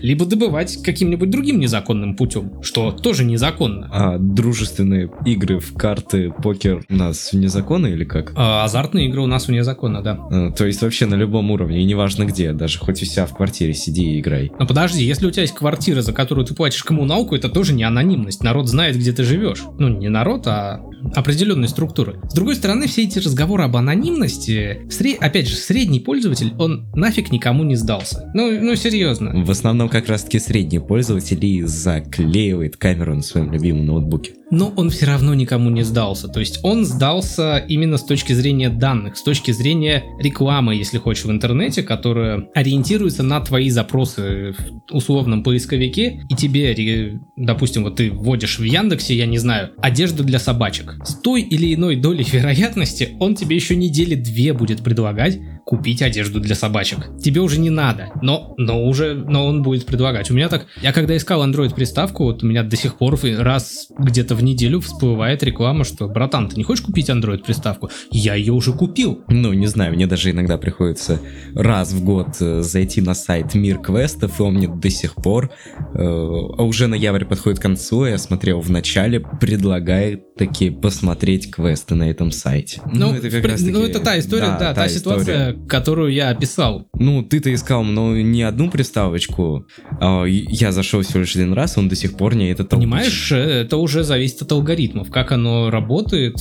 либо 0.00 0.26
добывать 0.26 0.82
каким-нибудь 0.82 1.30
другим 1.30 1.58
незаконным 1.58 2.14
путем, 2.16 2.62
что 2.62 2.92
тоже 2.92 3.24
незаконно. 3.24 3.88
А 3.90 4.18
дружественные 4.18 5.10
игры 5.24 5.58
в 5.58 5.72
карты, 5.74 6.32
покер 6.42 6.84
у 6.88 6.94
нас 6.94 7.32
вне 7.32 7.48
закона 7.48 7.86
или 7.86 8.04
как? 8.04 8.32
А 8.36 8.64
азартные 8.64 9.08
игры 9.08 9.22
у 9.22 9.26
нас 9.26 9.48
вне 9.48 9.64
закона, 9.64 10.02
да. 10.02 10.18
А, 10.30 10.50
То 10.52 10.66
есть 10.66 10.82
вообще 10.82 11.06
на 11.06 11.14
любом 11.14 11.50
уровне, 11.50 11.80
и 11.80 11.84
неважно 11.84 12.24
где, 12.24 12.52
даже 12.52 12.78
хоть 12.78 13.02
у 13.02 13.06
себя 13.06 13.26
в 13.26 13.34
квартире 13.34 13.72
сиди 13.72 14.16
и 14.16 14.20
играй. 14.20 14.52
Но 14.58 14.66
подожди, 14.66 15.02
если 15.02 15.26
у 15.26 15.30
тебя 15.30 15.42
есть 15.42 15.54
квартира, 15.54 16.02
за 16.02 16.12
которую 16.12 16.46
ты 16.46 16.54
платишь 16.54 16.84
коммуналку, 16.84 17.34
это 17.34 17.48
тоже 17.48 17.72
не 17.72 17.84
анонимность. 17.84 18.42
Народ 18.42 18.68
знает, 18.68 18.96
где 18.96 19.12
ты 19.12 19.24
живешь. 19.24 19.62
Ну, 19.78 19.88
не 19.88 20.08
народ, 20.08 20.46
а 20.46 20.80
определенные 21.14 21.68
структуры. 21.68 22.20
С 22.28 22.34
другой 22.34 22.56
стороны, 22.56 22.86
все 22.86 23.04
эти 23.04 23.18
разговоры 23.18 23.64
об 23.64 23.76
анонимности, 23.78 24.80
сре- 24.88 25.16
опять 25.16 25.48
же, 25.48 25.56
средний 25.56 26.00
пользователь, 26.00 26.52
он 26.58 26.86
нафиг 26.94 27.30
никому 27.32 27.64
не 27.64 27.76
сдался. 27.76 28.30
Ну, 28.34 28.60
ну 28.60 28.74
серьезно. 28.74 29.44
В 29.44 29.50
основном 29.50 29.88
как 29.88 30.08
раз 30.08 30.24
таки 30.24 30.38
средний 30.38 30.78
пользователь 30.78 31.44
и 31.44 31.62
заклеивает 31.62 32.76
камеру 32.76 33.14
на 33.14 33.22
своем 33.22 33.52
любимом 33.52 33.86
ноутбуке. 33.86 34.32
Но 34.50 34.72
он 34.76 34.90
все 34.90 35.06
равно 35.06 35.34
никому 35.34 35.70
не 35.70 35.82
сдался. 35.82 36.28
То 36.28 36.40
есть 36.40 36.60
он 36.62 36.84
сдался 36.84 37.58
именно 37.58 37.98
с 37.98 38.04
точки 38.04 38.32
зрения 38.32 38.70
данных, 38.70 39.16
с 39.16 39.22
точки 39.22 39.50
зрения 39.50 40.04
рекламы, 40.18 40.74
если 40.74 40.98
хочешь, 40.98 41.24
в 41.24 41.30
интернете, 41.30 41.82
которая 41.82 42.48
ориентируется 42.54 43.22
на 43.22 43.40
твои 43.40 43.70
запросы 43.70 44.54
в 44.88 44.94
условном 44.94 45.42
поисковике, 45.42 46.22
и 46.28 46.34
тебе, 46.34 47.20
допустим, 47.36 47.84
вот 47.84 47.96
ты 47.96 48.10
вводишь 48.10 48.58
в 48.58 48.62
Яндексе, 48.62 49.14
я 49.14 49.26
не 49.26 49.38
знаю, 49.38 49.70
одежду 49.78 50.24
для 50.24 50.38
собачек. 50.38 50.96
С 51.04 51.14
той 51.14 51.42
или 51.42 51.74
иной 51.74 51.96
долей 51.96 52.26
вероятности 52.30 53.10
он 53.20 53.34
тебе 53.34 53.56
еще 53.56 53.76
недели 53.76 54.14
две 54.14 54.52
будет 54.52 54.82
предлагать 54.82 55.38
купить 55.68 56.00
одежду 56.00 56.40
для 56.40 56.54
собачек. 56.54 57.10
Тебе 57.22 57.42
уже 57.42 57.60
не 57.60 57.68
надо, 57.68 58.08
но, 58.22 58.54
но 58.56 58.82
уже, 58.82 59.12
но 59.12 59.46
он 59.46 59.62
будет 59.62 59.84
предлагать. 59.84 60.30
У 60.30 60.34
меня 60.34 60.48
так, 60.48 60.64
я 60.80 60.94
когда 60.94 61.14
искал 61.14 61.46
Android 61.46 61.74
приставку, 61.74 62.24
вот 62.24 62.42
у 62.42 62.46
меня 62.46 62.62
до 62.62 62.74
сих 62.74 62.96
пор 62.96 63.18
раз 63.38 63.88
где-то 63.98 64.34
в 64.34 64.42
неделю 64.42 64.80
всплывает 64.80 65.42
реклама, 65.42 65.84
что, 65.84 66.08
братан, 66.08 66.48
ты 66.48 66.56
не 66.56 66.62
хочешь 66.62 66.82
купить 66.82 67.10
Android 67.10 67.44
приставку? 67.44 67.90
Я 68.10 68.34
ее 68.34 68.54
уже 68.54 68.72
купил. 68.72 69.22
Ну, 69.28 69.52
не 69.52 69.66
знаю, 69.66 69.92
мне 69.92 70.06
даже 70.06 70.30
иногда 70.30 70.56
приходится 70.56 71.20
раз 71.54 71.92
в 71.92 72.02
год 72.02 72.28
э, 72.40 72.62
зайти 72.62 73.02
на 73.02 73.12
сайт 73.12 73.54
Мир 73.54 73.78
Квестов, 73.78 74.40
и 74.40 74.42
он 74.42 74.54
мне 74.54 74.68
до 74.68 74.88
сих 74.88 75.16
пор, 75.16 75.50
э, 75.76 75.98
а 75.98 76.62
уже 76.62 76.86
ноябрь 76.86 77.26
подходит 77.26 77.58
к 77.58 77.62
концу, 77.62 78.06
я 78.06 78.16
смотрел 78.16 78.62
в 78.62 78.70
начале, 78.70 79.20
предлагает 79.20 80.34
таки 80.34 80.70
посмотреть 80.70 81.50
квесты 81.50 81.94
на 81.94 82.08
этом 82.08 82.30
сайте. 82.30 82.80
Ну, 82.86 83.10
ну 83.10 83.14
это 83.16 83.28
как 83.28 83.42
при, 83.42 83.50
раз 83.50 83.60
таки... 83.60 83.72
Ну, 83.72 83.84
это 83.84 84.00
та 84.00 84.18
история, 84.18 84.46
да, 84.46 84.58
да 84.58 84.74
та, 84.74 84.82
та 84.84 84.88
ситуация, 84.88 85.57
которую 85.68 86.12
я 86.12 86.30
описал. 86.30 86.88
Ну, 86.98 87.22
ты-то 87.22 87.52
искал, 87.52 87.84
но 87.84 88.16
не 88.16 88.42
одну 88.42 88.70
приставочку. 88.70 89.66
А 90.00 90.24
я 90.24 90.72
зашел 90.72 91.02
всего 91.02 91.20
лишь 91.20 91.34
один 91.34 91.52
раз, 91.52 91.78
он 91.78 91.88
до 91.88 91.96
сих 91.96 92.16
пор 92.16 92.34
не 92.34 92.50
этот 92.50 92.68
Понимаешь, 92.68 93.32
э, 93.32 93.36
это 93.36 93.76
уже 93.76 94.04
зависит 94.04 94.42
от 94.42 94.52
алгоритмов, 94.52 95.10
как 95.10 95.32
оно 95.32 95.70
работает. 95.70 96.36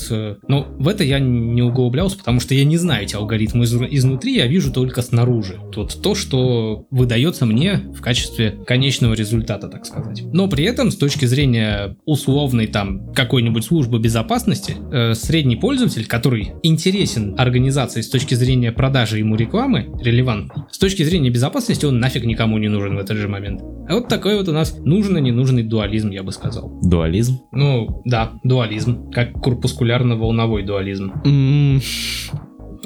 Но 0.48 0.68
в 0.78 0.88
это 0.88 1.04
я 1.04 1.20
не 1.20 1.62
углублялся, 1.62 2.18
потому 2.18 2.40
что 2.40 2.54
я 2.54 2.66
не 2.66 2.78
знаю 2.78 3.04
эти 3.04 3.16
алгоритмы 3.16 3.64
из, 3.64 3.74
изнутри, 3.74 4.36
я 4.36 4.48
вижу 4.48 4.72
только 4.72 5.02
снаружи. 5.02 5.60
Вот 5.76 6.02
то, 6.02 6.16
что 6.16 6.86
выдается 6.92 7.46
мне 7.46 7.84
в 7.96 8.02
качестве 8.02 8.52
конечного 8.66 9.14
результата, 9.14 9.68
так 9.68 9.86
сказать. 9.86 10.24
Но 10.34 10.48
при 10.48 10.66
этом, 10.66 10.92
с 10.92 10.98
точки 10.98 11.26
зрения 11.26 11.98
условной 12.06 12.68
там 12.68 13.14
какой-нибудь 13.14 13.64
службы 13.64 14.00
безопасности, 14.00 14.76
э, 14.92 15.14
средний 15.14 15.56
пользователь, 15.56 16.06
который 16.06 16.54
интересен 16.64 17.36
организации 17.38 18.02
с 18.02 18.10
точки 18.10 18.36
зрения 18.36 18.72
продажи 18.72 19.07
продажи 19.08 19.20
ему 19.20 19.36
рекламы 19.36 19.90
релевантной, 20.02 20.66
с 20.70 20.78
точки 20.78 21.04
зрения 21.04 21.30
безопасности 21.30 21.86
он 21.86 22.00
нафиг 22.00 22.26
никому 22.26 22.58
не 22.58 22.68
нужен 22.68 22.96
в 22.96 23.00
этот 23.00 23.18
же 23.18 23.28
момент. 23.28 23.62
А 23.88 23.94
вот 23.94 24.10
такой 24.10 24.36
вот 24.38 24.50
у 24.50 24.52
нас 24.52 24.78
нужно-ненужный 24.84 25.64
дуализм, 25.64 26.10
я 26.10 26.24
бы 26.24 26.32
сказал. 26.32 26.80
Дуализм? 26.84 27.40
Ну, 27.54 28.02
да, 28.06 28.34
дуализм. 28.44 29.10
Как 29.12 29.32
корпускулярно-волновой 29.42 30.64
дуализм. 30.64 31.14
Mm. 31.24 31.82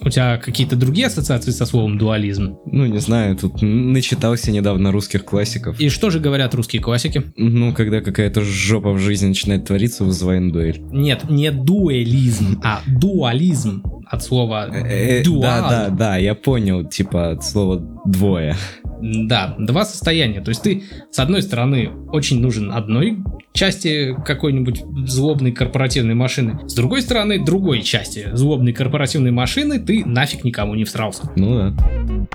У 0.04 0.10
тебя 0.10 0.38
какие-то 0.38 0.76
другие 0.76 1.08
ассоциации 1.08 1.52
со 1.52 1.66
словом 1.66 1.98
дуализм? 1.98 2.58
Ну, 2.66 2.86
не 2.86 3.00
знаю, 3.00 3.36
тут 3.36 3.62
начитался 3.62 4.52
недавно 4.52 4.92
русских 4.92 5.26
классиков. 5.26 5.80
И 5.80 5.90
что 5.90 6.10
же 6.10 6.20
говорят 6.20 6.54
русские 6.56 6.82
классики? 6.82 7.24
Ну, 7.36 7.74
когда 7.74 8.02
какая-то 8.02 8.42
жопа 8.42 8.92
в 8.94 9.00
жизни 9.00 9.28
начинает 9.28 9.66
твориться, 9.66 10.04
вызываем 10.04 10.52
дуэль. 10.52 10.82
Нет, 10.92 11.30
не 11.30 11.52
дуэлизм, 11.52 12.62
а 12.64 12.82
дуализм 12.88 13.84
от 14.12 14.24
слова 14.24 14.67
э, 14.69 15.19
э, 15.19 15.24
дуал. 15.24 15.41
Да, 15.41 15.69
да, 15.69 15.89
да, 15.89 16.17
я 16.17 16.36
понял, 16.36 16.84
типа 16.84 17.32
от 17.32 17.45
слова 17.45 17.82
двое. 18.06 18.56
Да, 19.02 19.56
два 19.58 19.86
состояния. 19.86 20.41
То 20.41 20.50
есть 20.50 20.62
ты, 20.62 20.84
с 21.10 21.17
одной 21.17 21.41
стороны, 21.41 21.89
очень 22.12 22.41
нужен 22.41 22.71
одной 22.71 23.17
части 23.54 24.15
какой-нибудь 24.26 24.84
злобной 25.08 25.54
корпоративной 25.54 26.13
машины, 26.13 26.60
с 26.67 26.74
другой 26.74 27.02
стороны, 27.02 27.43
другой 27.43 27.82
части 27.82 28.30
злобной 28.34 28.74
корпоративной 28.74 29.32
машины 29.32 29.80
ты 29.80 30.06
нафиг 30.06 30.43
никому 30.43 30.76
не 30.76 30.84
всрался. 30.84 31.32
Ну 31.36 31.58
да. 31.58 32.28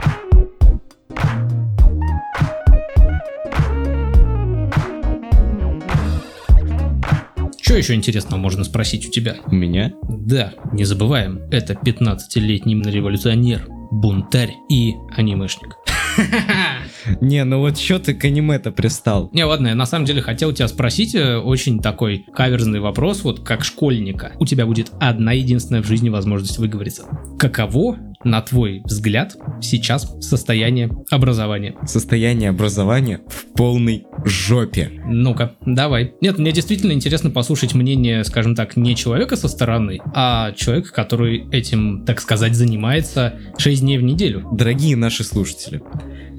Что 7.67 7.77
еще 7.77 7.95
интересного 7.95 8.39
можно 8.39 8.63
спросить 8.63 9.09
у 9.09 9.11
тебя? 9.11 9.39
У 9.47 9.53
меня? 9.53 9.93
Да, 10.09 10.55
не 10.73 10.85
забываем, 10.85 11.41
это 11.51 11.73
15-летний 11.73 12.81
революционер, 12.81 13.67
бунтарь 13.91 14.55
и 14.71 14.95
анимешник. 15.17 15.77
Не, 17.21 17.43
ну 17.43 17.59
вот 17.59 17.77
что 17.77 17.99
ты 17.99 18.15
к 18.15 18.25
аниме-то 18.25 18.71
пристал? 18.71 19.31
Не, 19.33 19.45
ладно, 19.45 19.69
я 19.69 19.75
на 19.75 19.85
самом 19.85 20.05
деле 20.05 20.23
хотел 20.23 20.53
тебя 20.53 20.69
спросить 20.69 21.15
э, 21.15 21.39
очень 21.39 21.81
такой 21.81 22.25
каверзный 22.33 22.81
вопрос, 22.81 23.23
вот 23.25 23.41
как 23.41 23.65
школьника. 23.65 24.33
У 24.39 24.47
тебя 24.47 24.65
будет 24.65 24.93
одна 25.01 25.33
единственная 25.33 25.83
в 25.83 25.87
жизни 25.87 26.09
возможность 26.09 26.59
выговориться. 26.59 27.05
Каково 27.39 27.99
на 28.25 28.41
твой 28.43 28.83
взгляд, 28.85 29.37
сейчас 29.61 30.15
состояние 30.21 30.91
образования? 31.11 31.75
Состояние 31.87 32.51
образования 32.51 33.21
в 33.29 33.47
полной 33.55 34.05
жопе. 34.25 34.91
Ну-ка, 35.07 35.55
давай. 35.65 36.15
Нет, 36.21 36.39
мне 36.39 36.53
действительно 36.53 36.93
интересно 36.93 37.31
послушать 37.31 37.75
мнение, 37.75 38.25
скажем 38.25 38.55
так, 38.55 38.77
не 38.77 38.97
человека 38.97 39.37
со 39.37 39.49
стороны, 39.49 40.01
а 40.15 40.53
человека, 40.53 40.93
который 40.93 41.49
этим, 41.51 42.05
так 42.05 42.21
сказать, 42.21 42.55
занимается 42.55 43.35
6 43.59 43.81
дней 43.81 43.99
в 43.99 44.03
неделю. 44.03 44.49
Дорогие 44.53 44.97
наши 44.97 45.25
слушатели, 45.25 45.83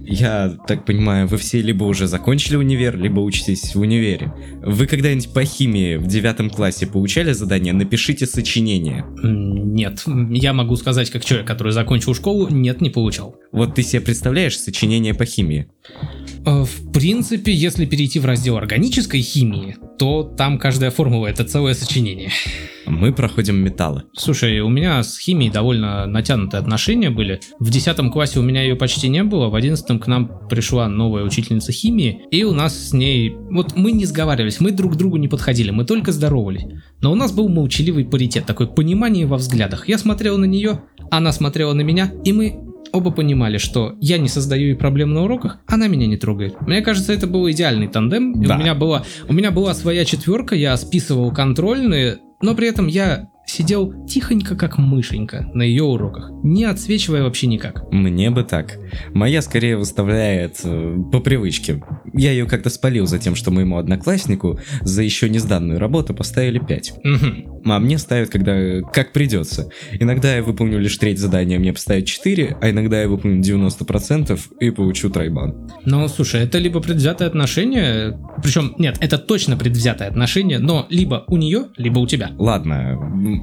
я 0.10 0.58
так 0.68 0.86
понимаю, 0.86 1.28
вы 1.28 1.38
все 1.38 1.62
либо 1.62 1.84
уже 1.84 2.08
закончили 2.08 2.56
универ, 2.56 2.98
либо 2.98 3.20
учитесь 3.20 3.76
в 3.76 3.80
универе. 3.82 4.34
Вы 4.62 4.88
когда-нибудь 4.88 5.34
по 5.34 5.44
химии 5.44 5.98
в 5.98 6.08
девятом 6.08 6.50
классе 6.50 6.88
получали 6.88 7.34
задание 7.34 7.74
«Напишите 7.74 8.26
сочинение»? 8.26 9.06
Нет. 9.22 10.04
Я 10.32 10.54
могу 10.54 10.78
сказать, 10.78 11.10
как 11.10 11.26
человек, 11.26 11.46
который 11.46 11.74
закончил 11.74 12.16
школу, 12.16 12.48
нет, 12.50 12.80
не 12.80 12.90
получал. 12.90 13.36
Вот 13.52 13.76
ты 13.76 13.84
себе 13.84 14.02
представляешь 14.02 14.58
сочинение 14.58 15.14
по 15.14 15.26
химии? 15.26 15.68
Э, 16.48 16.64
в 16.64 16.92
принципе, 16.94 17.54
если 17.54 17.86
перейти 17.86 18.20
в 18.20 18.26
раздел 18.26 18.56
органической 18.56 19.22
химии, 19.22 19.76
то 20.00 20.24
там 20.24 20.58
каждая 20.58 20.92
формула 20.92 21.28
это 21.28 21.44
целое 21.44 21.74
сочинение. 21.74 22.32
Мы 22.86 23.12
проходим 23.12 23.58
металлы. 23.58 24.04
Слушай, 24.14 24.62
у 24.62 24.70
меня 24.70 25.04
с 25.04 25.18
химией 25.20 25.52
довольно 25.52 26.06
натянутые 26.06 26.62
отношения 26.62 27.10
были. 27.10 27.42
В 27.60 27.70
10 27.70 28.12
классе 28.14 28.40
у 28.40 28.44
меня 28.44 28.62
ее 28.62 28.78
почти 28.78 29.10
не 29.10 29.24
было, 29.24 29.50
в 29.50 29.56
11 29.56 30.00
к 30.00 30.08
нам 30.08 30.48
пришла 30.48 30.88
новая 30.88 31.24
учительница 31.24 31.74
химии, 31.74 32.22
и 32.32 32.46
у 32.46 32.54
нас 32.54 32.90
с 32.90 32.94
ней... 32.94 33.36
Вот 33.52 33.76
мы 33.76 33.92
не 33.92 34.06
сговаривались, 34.06 34.62
мы 34.62 34.72
друг 34.72 34.94
к 34.94 34.96
другу 34.96 35.18
не 35.18 35.28
подходили, 35.28 35.72
мы 35.72 35.84
только 35.84 36.14
здоровались. 36.14 36.64
Но 37.02 37.12
у 37.12 37.16
нас 37.16 37.34
был 37.34 37.50
молчаливый 37.50 38.06
паритет, 38.06 38.46
такое 38.46 38.68
понимание 38.68 39.26
во 39.26 39.36
взглядах. 39.36 39.90
Я 39.90 39.98
смотрел 39.98 40.38
на 40.38 40.46
нее, 40.46 40.80
она 41.12 41.34
смотрела 41.34 41.74
на 41.74 41.82
меня, 41.82 42.14
и 42.24 42.32
мы 42.32 42.67
оба 42.98 43.12
понимали, 43.12 43.58
что 43.58 43.96
я 44.02 44.18
не 44.18 44.28
создаю 44.28 44.68
ей 44.68 44.76
проблем 44.76 45.14
на 45.14 45.24
уроках, 45.24 45.60
она 45.68 45.88
меня 45.88 46.08
не 46.08 46.18
трогает. 46.18 46.60
Мне 46.62 46.82
кажется, 46.82 47.14
это 47.14 47.28
был 47.28 47.50
идеальный 47.50 47.88
тандем. 47.88 48.42
Да. 48.42 48.56
у 48.56 48.60
меня 48.60 48.76
была, 48.76 49.04
у 49.28 49.34
меня 49.34 49.52
была 49.52 49.74
своя 49.74 50.06
четверка, 50.06 50.56
я 50.56 50.76
списывал 50.78 51.32
контрольные, 51.32 52.18
но 52.42 52.56
при 52.56 52.68
этом 52.68 52.88
я 52.88 53.30
сидел 53.48 54.06
тихонько, 54.06 54.56
как 54.56 54.78
мышенька, 54.78 55.50
на 55.54 55.64
ее 55.64 55.84
уроках, 55.84 56.30
не 56.44 56.66
отсвечивая 56.66 57.24
вообще 57.24 57.48
никак. 57.48 57.92
Мне 57.92 58.30
бы 58.30 58.44
так. 58.44 58.78
Моя 59.14 59.42
скорее 59.42 59.78
выставляет 59.78 60.60
э, 60.64 60.98
по 61.12 61.20
привычке. 61.20 61.82
Я 62.14 62.32
ее 62.32 62.46
как-то 62.46 62.70
спалил 62.70 63.08
за 63.08 63.20
тем, 63.20 63.36
что 63.36 63.52
моему 63.52 63.78
однокласснику 63.78 64.60
за 64.82 65.02
еще 65.02 65.30
не 65.30 65.40
сданную 65.40 65.80
работу 65.80 66.14
поставили 66.14 66.60
5. 66.60 66.94
Угу. 67.04 67.62
А 67.66 67.80
мне 67.80 67.98
ставят, 67.98 68.30
когда 68.30 68.82
как 68.94 69.14
придется. 69.14 69.70
Иногда 70.00 70.36
я 70.36 70.44
выполню 70.44 70.80
лишь 70.80 70.98
треть 70.98 71.20
задания, 71.20 71.60
мне 71.60 71.74
поставят 71.74 72.06
4, 72.06 72.58
а 72.62 72.70
иногда 72.70 73.02
я 73.02 73.08
выполню 73.08 73.42
90% 73.42 74.40
и 74.60 74.70
получу 74.72 75.10
тройбан. 75.10 75.70
Ну, 75.86 76.08
слушай, 76.08 76.42
это 76.42 76.58
либо 76.58 76.80
предвзятое 76.80 77.28
отношение, 77.28 78.18
причем, 78.44 78.76
нет, 78.78 78.98
это 79.00 79.18
точно 79.18 79.58
предвзятое 79.58 80.08
отношение, 80.10 80.60
но 80.60 80.86
либо 80.90 81.24
у 81.28 81.38
нее, 81.38 81.68
либо 81.78 82.00
у 82.00 82.08
тебя. 82.08 82.32
Ладно, 82.38 82.98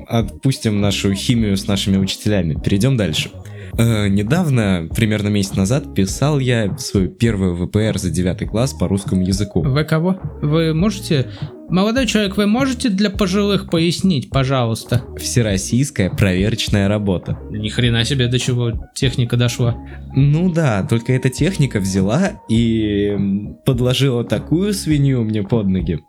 отпустим 0.08 0.80
нашу 0.80 1.12
химию 1.14 1.56
с 1.56 1.66
нашими 1.66 1.96
учителями. 1.96 2.54
Перейдем 2.54 2.96
дальше. 2.96 3.30
Э, 3.76 4.08
недавно, 4.08 4.88
примерно 4.94 5.28
месяц 5.28 5.56
назад, 5.56 5.94
писал 5.94 6.38
я 6.38 6.76
свою 6.78 7.08
первую 7.08 7.56
ВПР 7.56 7.98
за 7.98 8.10
9 8.10 8.48
класс 8.48 8.72
по 8.72 8.86
русскому 8.88 9.22
языку. 9.22 9.62
Вы 9.62 9.84
кого? 9.84 10.18
Вы 10.42 10.74
можете 10.74 11.26
Молодой 11.68 12.06
человек, 12.06 12.36
вы 12.36 12.46
можете 12.46 12.90
для 12.90 13.10
пожилых 13.10 13.70
пояснить, 13.70 14.28
пожалуйста? 14.28 15.02
Всероссийская 15.18 16.10
проверочная 16.10 16.88
работа. 16.88 17.38
Ни 17.50 17.68
хрена 17.68 18.04
себе, 18.04 18.28
до 18.28 18.38
чего 18.38 18.72
техника 18.94 19.36
дошла. 19.36 19.76
Ну 20.14 20.52
да, 20.52 20.86
только 20.88 21.12
эта 21.12 21.30
техника 21.30 21.80
взяла 21.80 22.32
и 22.48 23.16
подложила 23.64 24.24
такую 24.24 24.74
свинью 24.74 25.24
мне 25.24 25.42
под 25.42 25.66
ноги. 25.68 26.00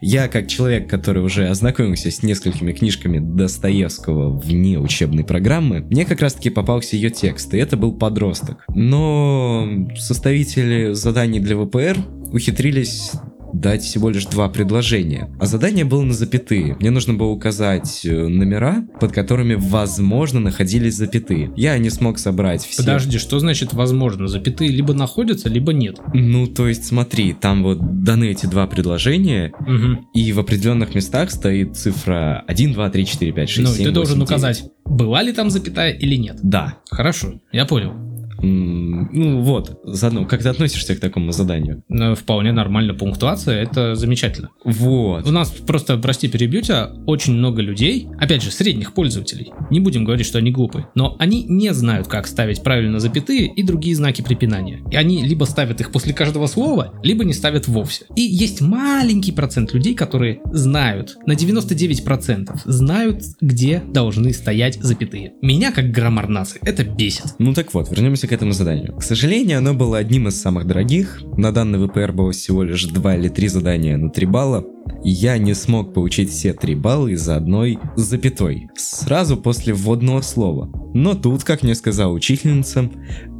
Я, 0.00 0.28
как 0.28 0.48
человек, 0.48 0.88
который 0.88 1.22
уже 1.22 1.46
ознакомился 1.48 2.10
с 2.10 2.22
несколькими 2.22 2.72
книжками 2.72 3.18
Достоевского 3.18 4.36
вне 4.36 4.78
учебной 4.78 5.24
программы, 5.24 5.80
мне 5.80 6.04
как 6.04 6.20
раз 6.20 6.34
таки 6.34 6.50
попался 6.50 6.96
ее 6.96 7.10
текст, 7.10 7.52
и 7.54 7.58
это 7.58 7.76
был 7.76 7.92
подросток. 7.92 8.64
Но 8.74 9.68
составители 9.96 10.92
заданий 10.94 11.38
для 11.38 11.56
ВПР 11.56 11.98
ухитрились 12.32 13.12
дать 13.52 13.82
всего 13.82 14.10
лишь 14.10 14.26
два 14.26 14.48
предложения. 14.48 15.30
А 15.40 15.46
задание 15.46 15.84
было 15.84 16.02
на 16.02 16.12
запятые. 16.14 16.76
Мне 16.80 16.90
нужно 16.90 17.14
было 17.14 17.28
указать 17.28 18.00
э, 18.04 18.26
номера, 18.28 18.84
под 19.00 19.12
которыми, 19.12 19.54
возможно, 19.58 20.40
находились 20.40 20.94
запятые. 20.96 21.52
Я 21.56 21.76
не 21.78 21.90
смог 21.90 22.18
собрать 22.18 22.64
все. 22.64 22.82
Подожди, 22.82 23.18
что 23.18 23.38
значит 23.38 23.72
возможно? 23.74 24.26
Запятые 24.28 24.70
либо 24.70 24.94
находятся, 24.94 25.48
либо 25.48 25.72
нет. 25.72 25.98
Ну, 26.14 26.46
то 26.46 26.68
есть 26.68 26.84
смотри, 26.86 27.32
там 27.34 27.62
вот 27.62 28.02
даны 28.04 28.30
эти 28.30 28.46
два 28.46 28.66
предложения, 28.66 29.52
Угу. 29.60 30.08
и 30.14 30.32
в 30.32 30.40
определенных 30.40 30.94
местах 30.94 31.30
стоит 31.30 31.76
цифра 31.76 32.44
1, 32.46 32.72
2, 32.72 32.90
3, 32.90 33.06
4, 33.06 33.32
5, 33.32 33.48
6, 33.50 33.68
Ну, 33.68 33.74
7, 33.74 33.84
ты 33.84 33.90
должен 33.92 34.18
8, 34.18 34.26
9. 34.26 34.30
указать, 34.30 34.64
была 34.84 35.22
ли 35.22 35.32
там 35.32 35.50
запятая 35.50 35.92
или 35.92 36.16
нет. 36.16 36.38
Да. 36.42 36.78
Хорошо, 36.90 37.40
я 37.52 37.64
понял. 37.64 37.92
Ну 38.42 39.40
вот, 39.42 39.80
заодно, 39.84 40.24
как 40.26 40.42
ты 40.42 40.48
относишься 40.48 40.96
к 40.96 41.00
такому 41.00 41.32
заданию? 41.32 41.82
Ну, 41.88 42.14
Вполне 42.14 42.52
нормально 42.52 42.94
пунктуация, 42.94 43.62
это 43.62 43.94
замечательно. 43.94 44.50
Вот. 44.64 45.26
У 45.26 45.30
нас 45.30 45.50
просто, 45.50 45.96
прости, 45.96 46.28
перебью 46.28 46.62
тебя, 46.62 46.92
очень 47.06 47.34
много 47.34 47.62
людей, 47.62 48.08
опять 48.18 48.42
же, 48.42 48.50
средних 48.50 48.94
пользователей. 48.94 49.52
Не 49.70 49.80
будем 49.80 50.04
говорить, 50.04 50.26
что 50.26 50.38
они 50.38 50.50
глупые, 50.50 50.88
но 50.94 51.16
они 51.18 51.44
не 51.44 51.72
знают, 51.72 52.08
как 52.08 52.26
ставить 52.26 52.62
правильно 52.62 53.00
запятые 53.00 53.46
и 53.46 53.62
другие 53.62 53.94
знаки 53.94 54.22
препинания. 54.22 54.82
И 54.90 54.96
они 54.96 55.22
либо 55.22 55.44
ставят 55.44 55.80
их 55.80 55.92
после 55.92 56.12
каждого 56.12 56.46
слова, 56.46 56.94
либо 57.02 57.24
не 57.24 57.32
ставят 57.32 57.68
вовсе. 57.68 58.06
И 58.16 58.22
есть 58.22 58.60
маленький 58.60 59.32
процент 59.32 59.72
людей, 59.72 59.94
которые 59.94 60.40
знают, 60.52 61.16
на 61.26 61.32
99% 61.32 62.60
знают, 62.64 63.22
где 63.40 63.82
должны 63.86 64.32
стоять 64.32 64.78
запятые. 64.82 65.34
Меня, 65.42 65.72
как 65.72 65.90
граммар-нации, 65.90 66.60
это 66.64 66.84
бесит. 66.84 67.34
Ну 67.38 67.54
так 67.54 67.72
вот, 67.74 67.90
вернемся 67.90 68.26
к 68.26 68.31
этому 68.32 68.52
заданию. 68.52 68.96
К 68.96 69.02
сожалению, 69.02 69.58
оно 69.58 69.74
было 69.74 69.98
одним 69.98 70.28
из 70.28 70.40
самых 70.40 70.66
дорогих. 70.66 71.22
На 71.36 71.52
данный 71.52 71.86
ВПР 71.86 72.12
было 72.12 72.32
всего 72.32 72.62
лишь 72.62 72.84
2 72.84 73.16
или 73.16 73.28
3 73.28 73.48
задания 73.48 73.96
на 73.96 74.10
3 74.10 74.26
балла. 74.26 74.64
И 75.04 75.10
я 75.10 75.38
не 75.38 75.54
смог 75.54 75.94
получить 75.94 76.30
все 76.30 76.52
3 76.52 76.74
балла 76.76 77.08
из-за 77.08 77.36
одной 77.36 77.78
запятой. 77.96 78.68
Сразу 78.76 79.36
после 79.36 79.72
вводного 79.72 80.20
слова. 80.20 80.70
Но 80.94 81.14
тут, 81.14 81.44
как 81.44 81.62
мне 81.62 81.74
сказала 81.74 82.12
учительница, 82.12 82.90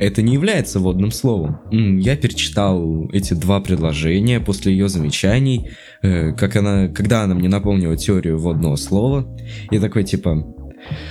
это 0.00 0.22
не 0.22 0.35
является 0.35 0.81
вводным 0.81 1.11
словом. 1.11 1.59
Я 1.70 2.16
перечитал 2.16 3.09
эти 3.12 3.35
два 3.35 3.61
предложения 3.61 4.40
после 4.40 4.72
ее 4.72 4.88
замечаний, 4.88 5.70
э, 6.02 6.33
как 6.33 6.57
она, 6.57 6.88
когда 6.88 7.22
она 7.22 7.35
мне 7.35 7.48
напомнила 7.48 7.96
теорию 7.96 8.38
вводного 8.38 8.76
слова, 8.76 9.26
и 9.70 9.78
такой 9.78 10.05
типа, 10.05 10.44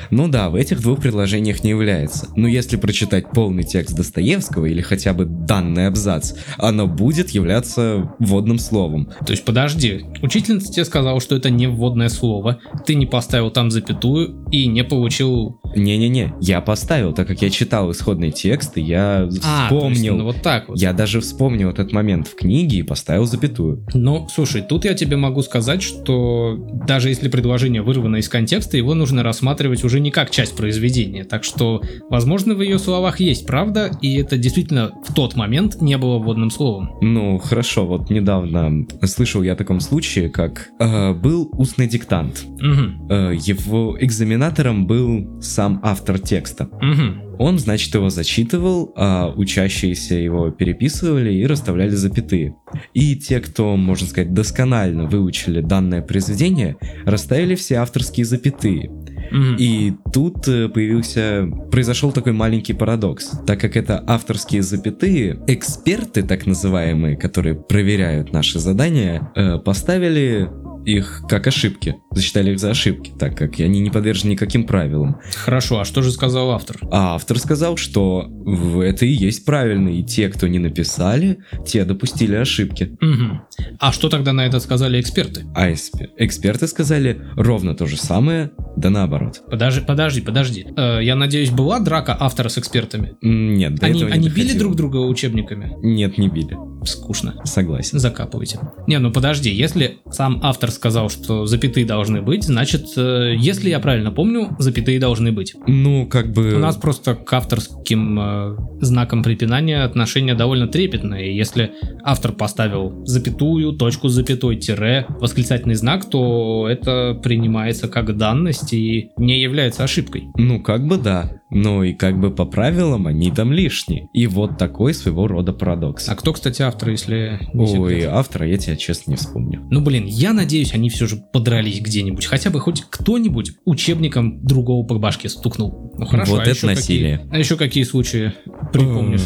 ну 0.09 0.27
да, 0.27 0.49
в 0.49 0.55
этих 0.55 0.81
двух 0.81 1.01
предложениях 1.01 1.63
не 1.63 1.71
является. 1.71 2.27
Но 2.35 2.47
если 2.47 2.77
прочитать 2.77 3.31
полный 3.31 3.63
текст 3.63 3.95
Достоевского 3.95 4.65
или 4.65 4.81
хотя 4.81 5.13
бы 5.13 5.25
данный 5.25 5.87
абзац, 5.87 6.33
оно 6.57 6.87
будет 6.87 7.29
являться 7.29 8.13
вводным 8.19 8.59
словом. 8.59 9.09
То 9.25 9.31
есть 9.31 9.45
подожди, 9.45 10.05
учительница 10.21 10.71
тебе 10.71 10.85
сказала, 10.85 11.19
что 11.21 11.35
это 11.35 11.49
не 11.49 11.67
вводное 11.67 12.09
слово, 12.09 12.59
ты 12.85 12.95
не 12.95 13.05
поставил 13.05 13.51
там 13.51 13.71
запятую 13.71 14.45
и 14.51 14.67
не 14.67 14.83
получил... 14.83 15.59
Не-не-не, 15.75 16.33
я 16.41 16.59
поставил, 16.59 17.13
так 17.13 17.27
как 17.27 17.41
я 17.41 17.49
читал 17.49 17.91
исходный 17.91 18.31
текст, 18.31 18.77
и 18.77 18.81
я 18.81 19.21
А, 19.21 19.27
то 19.27 19.33
есть, 19.33 19.43
вспомнил. 19.43 20.17
ну 20.17 20.25
вот 20.25 20.41
так 20.41 20.67
вот. 20.67 20.77
Я 20.77 20.91
даже 20.91 21.21
вспомнил 21.21 21.69
этот 21.69 21.93
момент 21.93 22.27
в 22.27 22.35
книге 22.35 22.79
и 22.79 22.83
поставил 22.83 23.25
запятую. 23.25 23.85
Ну, 23.93 24.27
слушай, 24.33 24.61
тут 24.61 24.83
я 24.83 24.93
тебе 24.93 25.15
могу 25.15 25.41
сказать, 25.41 25.81
что 25.81 26.57
даже 26.87 27.09
если 27.09 27.29
предложение 27.29 27.81
вырвано 27.81 28.17
из 28.17 28.27
контекста, 28.27 28.75
его 28.75 28.93
нужно 28.93 29.23
рассматривать 29.23 29.60
уже 29.83 29.99
не 29.99 30.11
как 30.11 30.29
часть 30.29 30.55
произведения. 30.55 31.23
Так 31.23 31.43
что, 31.43 31.81
возможно, 32.09 32.53
в 32.53 32.61
ее 32.61 32.79
словах 32.79 33.19
есть 33.19 33.45
правда, 33.45 33.91
и 34.01 34.15
это 34.17 34.37
действительно 34.37 34.91
в 35.07 35.13
тот 35.13 35.35
момент 35.35 35.81
не 35.81 35.97
было 35.97 36.17
вводным 36.19 36.51
словом. 36.51 36.91
Ну, 37.01 37.37
хорошо, 37.37 37.85
вот 37.85 38.09
недавно 38.09 38.85
слышал 39.03 39.43
я 39.43 39.53
о 39.53 39.55
таком 39.55 39.79
случае, 39.79 40.29
как 40.29 40.69
э, 40.79 41.13
был 41.13 41.49
устный 41.53 41.87
диктант. 41.87 42.45
Угу, 42.45 42.91
Э, 43.09 43.33
его 43.35 43.97
экзаменатором 43.99 44.85
был 44.87 45.41
сам 45.41 45.79
автор 45.83 46.19
текста. 46.19 46.65
угу. 46.65 47.31
Он, 47.39 47.57
значит, 47.57 47.95
его 47.95 48.11
зачитывал, 48.11 48.93
а 48.95 49.33
учащиеся 49.35 50.13
его 50.13 50.51
переписывали 50.51 51.33
и 51.33 51.47
расставляли 51.47 51.89
запятые. 51.89 52.55
И 52.93 53.15
те, 53.15 53.39
кто, 53.39 53.75
можно 53.77 54.05
сказать, 54.05 54.31
досконально 54.33 55.05
выучили 55.05 55.61
данное 55.61 56.03
произведение, 56.03 56.77
расставили 57.03 57.55
все 57.55 57.77
авторские 57.77 58.27
запятые. 58.27 58.91
И 59.31 59.93
тут 60.11 60.47
э, 60.47 60.67
появился, 60.69 61.49
произошел 61.71 62.11
такой 62.11 62.33
маленький 62.33 62.73
парадокс, 62.73 63.31
так 63.45 63.59
как 63.59 63.77
это 63.77 64.03
авторские 64.07 64.61
запятые, 64.61 65.39
эксперты, 65.47 66.23
так 66.23 66.45
называемые, 66.45 67.15
которые 67.15 67.55
проверяют 67.55 68.33
наши 68.33 68.59
задания, 68.59 69.31
э, 69.35 69.57
поставили 69.57 70.49
их 70.85 71.23
как 71.29 71.47
ошибки, 71.47 71.95
засчитали 72.11 72.51
их 72.51 72.59
за 72.59 72.71
ошибки, 72.71 73.11
так 73.17 73.37
как 73.37 73.59
они 73.59 73.79
не 73.79 73.89
подвержены 73.89 74.31
никаким 74.31 74.65
правилам. 74.65 75.17
Хорошо, 75.35 75.79
а 75.79 75.85
что 75.85 76.01
же 76.01 76.11
сказал 76.11 76.51
автор? 76.51 76.77
А 76.91 77.15
автор 77.15 77.37
сказал, 77.39 77.77
что 77.77 78.25
в 78.27 78.79
это 78.79 79.05
и 79.05 79.11
есть 79.11 79.45
правильно, 79.45 79.89
и 79.89 80.03
те, 80.03 80.29
кто 80.29 80.47
не 80.47 80.59
написали, 80.59 81.39
те 81.65 81.85
допустили 81.85 82.35
ошибки. 82.35 82.97
Угу. 83.01 83.41
А 83.79 83.91
что 83.91 84.09
тогда 84.09 84.33
на 84.33 84.45
это 84.45 84.59
сказали 84.59 84.99
эксперты? 84.99 85.45
А 85.55 85.69
эсп- 85.69 86.09
эксперты 86.17 86.67
сказали 86.67 87.21
ровно 87.35 87.75
то 87.75 87.85
же 87.85 87.97
самое, 87.97 88.51
да 88.77 88.89
наоборот. 88.89 89.41
Подожди, 89.49 89.81
подожди, 89.85 90.21
подожди. 90.21 90.65
Э, 90.75 90.99
я 91.03 91.15
надеюсь, 91.15 91.51
была 91.51 91.79
драка 91.79 92.15
автора 92.19 92.49
с 92.49 92.57
экспертами? 92.57 93.15
Нет, 93.21 93.75
до 93.75 93.85
Они, 93.87 93.99
этого 93.99 94.09
не 94.09 94.15
они 94.15 94.29
били 94.29 94.47
доходило. 94.47 94.59
друг 94.59 94.75
друга 94.75 94.97
учебниками? 94.97 95.73
Нет, 95.81 96.17
не 96.17 96.27
били. 96.29 96.57
Скучно. 96.85 97.35
Согласен. 97.43 97.99
Закапывайте. 97.99 98.59
Не, 98.87 98.97
ну 98.99 99.11
подожди, 99.11 99.51
если 99.51 99.99
сам 100.09 100.39
автор 100.41 100.70
сказал, 100.71 101.09
что 101.09 101.45
запятые 101.45 101.85
должны 101.85 102.21
быть, 102.21 102.43
значит, 102.43 102.87
э, 102.97 103.35
если 103.37 103.69
я 103.69 103.79
правильно 103.79 104.11
помню, 104.11 104.55
запятые 104.59 104.99
должны 104.99 105.31
быть. 105.31 105.55
Ну, 105.67 106.07
как 106.07 106.31
бы... 106.31 106.55
У 106.55 106.59
нас 106.59 106.75
просто 106.77 107.15
к 107.15 107.31
авторским 107.33 108.19
э, 108.19 108.55
знакам 108.81 109.23
препинания 109.23 109.83
отношение 109.83 110.35
довольно 110.35 110.67
трепетное. 110.67 111.25
Если 111.25 111.71
автор 112.03 112.31
поставил 112.31 113.05
запятую, 113.05 113.73
точку 113.73 114.09
с 114.09 114.13
запятой, 114.13 114.55
тире, 114.55 115.05
восклицательный 115.09 115.75
знак, 115.75 116.09
то 116.09 116.67
это 116.69 117.19
принимается 117.21 117.87
как 117.87 118.17
данность 118.17 118.73
и 118.73 119.11
не 119.17 119.39
является 119.39 119.83
ошибкой. 119.83 120.25
Ну, 120.37 120.61
как 120.61 120.85
бы 120.87 120.97
да. 120.97 121.40
Но 121.51 121.83
и 121.83 121.93
как 121.93 122.19
бы 122.19 122.31
по 122.31 122.45
правилам 122.45 123.07
они 123.07 123.29
там 123.31 123.51
лишние. 123.51 124.07
И 124.13 124.25
вот 124.25 124.57
такой 124.57 124.93
своего 124.93 125.27
рода 125.27 125.53
парадокс. 125.53 126.07
А 126.07 126.15
кто, 126.15 126.33
кстати, 126.33 126.61
автор, 126.61 126.89
если 126.89 127.39
не 127.53 127.77
Ой, 127.77 128.03
автора 128.03 128.47
я 128.47 128.57
тебя 128.57 128.75
честно 128.75 129.11
не 129.11 129.17
вспомню. 129.17 129.67
Ну 129.69 129.81
блин, 129.81 130.05
я 130.05 130.33
надеюсь, 130.33 130.73
они 130.73 130.89
все 130.89 131.07
же 131.07 131.17
подрались 131.17 131.81
где-нибудь. 131.81 132.25
Хотя 132.25 132.49
бы 132.49 132.59
хоть 132.59 132.83
кто-нибудь 132.89 133.51
учебником 133.65 134.43
другого 134.45 134.85
по 134.85 134.97
башке 134.97 135.29
стукнул. 135.29 135.93
Ну 135.97 136.05
хорошо, 136.05 136.31
Вот 136.31 136.39
а 136.39 136.43
это 136.43 136.51
еще 136.51 136.67
насилие. 136.67 137.17
Какие, 137.17 137.35
а 137.35 137.37
еще 137.37 137.57
какие 137.57 137.83
случаи 137.83 138.33
припомнишь? 138.71 139.21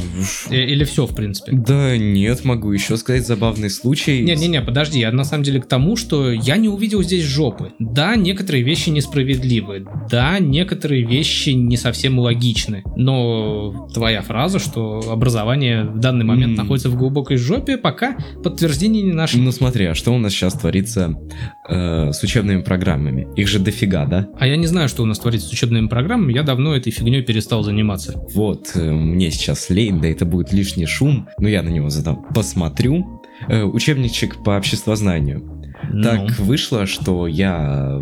Э, 0.49 0.55
Или 0.55 0.83
все, 0.83 1.05
в 1.05 1.15
принципе? 1.15 1.51
Да 1.51 1.95
нет, 1.95 2.43
могу 2.43 2.71
еще 2.71 2.97
сказать 2.97 3.27
забавный 3.27 3.69
случай. 3.69 4.23
Не-не-не, 4.23 4.61
подожди, 4.61 4.99
я 4.99 5.11
на 5.11 5.23
самом 5.23 5.43
деле 5.43 5.61
к 5.61 5.67
тому, 5.67 5.95
что 5.95 6.31
я 6.31 6.57
не 6.57 6.69
увидел 6.69 7.03
здесь 7.03 7.23
жопы. 7.23 7.73
Да, 7.79 8.15
некоторые 8.15 8.63
вещи 8.63 8.89
несправедливы, 8.89 9.85
да, 10.09 10.39
некоторые 10.39 11.05
вещи 11.05 11.49
не 11.49 11.77
совсем 11.77 12.14
логичны, 12.19 12.83
но 12.95 13.87
твоя 13.93 14.21
фраза, 14.21 14.59
что 14.59 15.11
образование 15.11 15.83
в 15.85 15.99
данный 15.99 16.25
момент 16.25 16.51
М. 16.51 16.55
находится 16.55 16.89
в 16.89 16.95
глубокой 16.97 17.37
жопе, 17.37 17.77
пока 17.77 18.17
подтверждения 18.43 19.01
не 19.01 19.13
нашли. 19.13 19.41
Ну 19.41 19.51
смотри, 19.51 19.85
а 19.85 19.95
что 19.95 20.11
у 20.11 20.17
нас 20.17 20.33
сейчас 20.33 20.53
творится 20.53 21.13
э, 21.69 22.11
с 22.11 22.23
учебными 22.23 22.61
программами? 22.61 23.27
Их 23.35 23.47
же 23.47 23.59
дофига, 23.59 24.05
да? 24.05 24.29
А 24.39 24.47
я 24.47 24.57
не 24.57 24.67
знаю, 24.67 24.89
что 24.89 25.03
у 25.03 25.05
нас 25.05 25.19
творится 25.19 25.47
с 25.47 25.51
учебными 25.51 25.87
программами, 25.87 26.33
я 26.33 26.43
давно 26.43 26.75
этой 26.75 26.91
фигней 26.91 27.21
перестал 27.21 27.63
заниматься. 27.63 28.23
Вот, 28.33 28.71
э, 28.75 28.91
мне 28.91 29.31
сейчас 29.31 29.69
лень, 29.69 29.99
да 30.01 30.07
это 30.07 30.25
будет 30.25 30.53
лишний 30.53 30.85
шум, 30.85 31.27
но 31.39 31.47
я 31.47 31.61
на 31.63 31.69
него 31.69 31.89
задам. 31.89 32.25
Посмотрю. 32.33 33.21
Э, 33.49 33.63
учебничек 33.63 34.43
по 34.43 34.57
обществознанию. 34.57 35.43
Ну, 35.91 36.03
Так 36.03 36.39
вышло, 36.39 36.85
что 36.85 37.27
я 37.27 38.01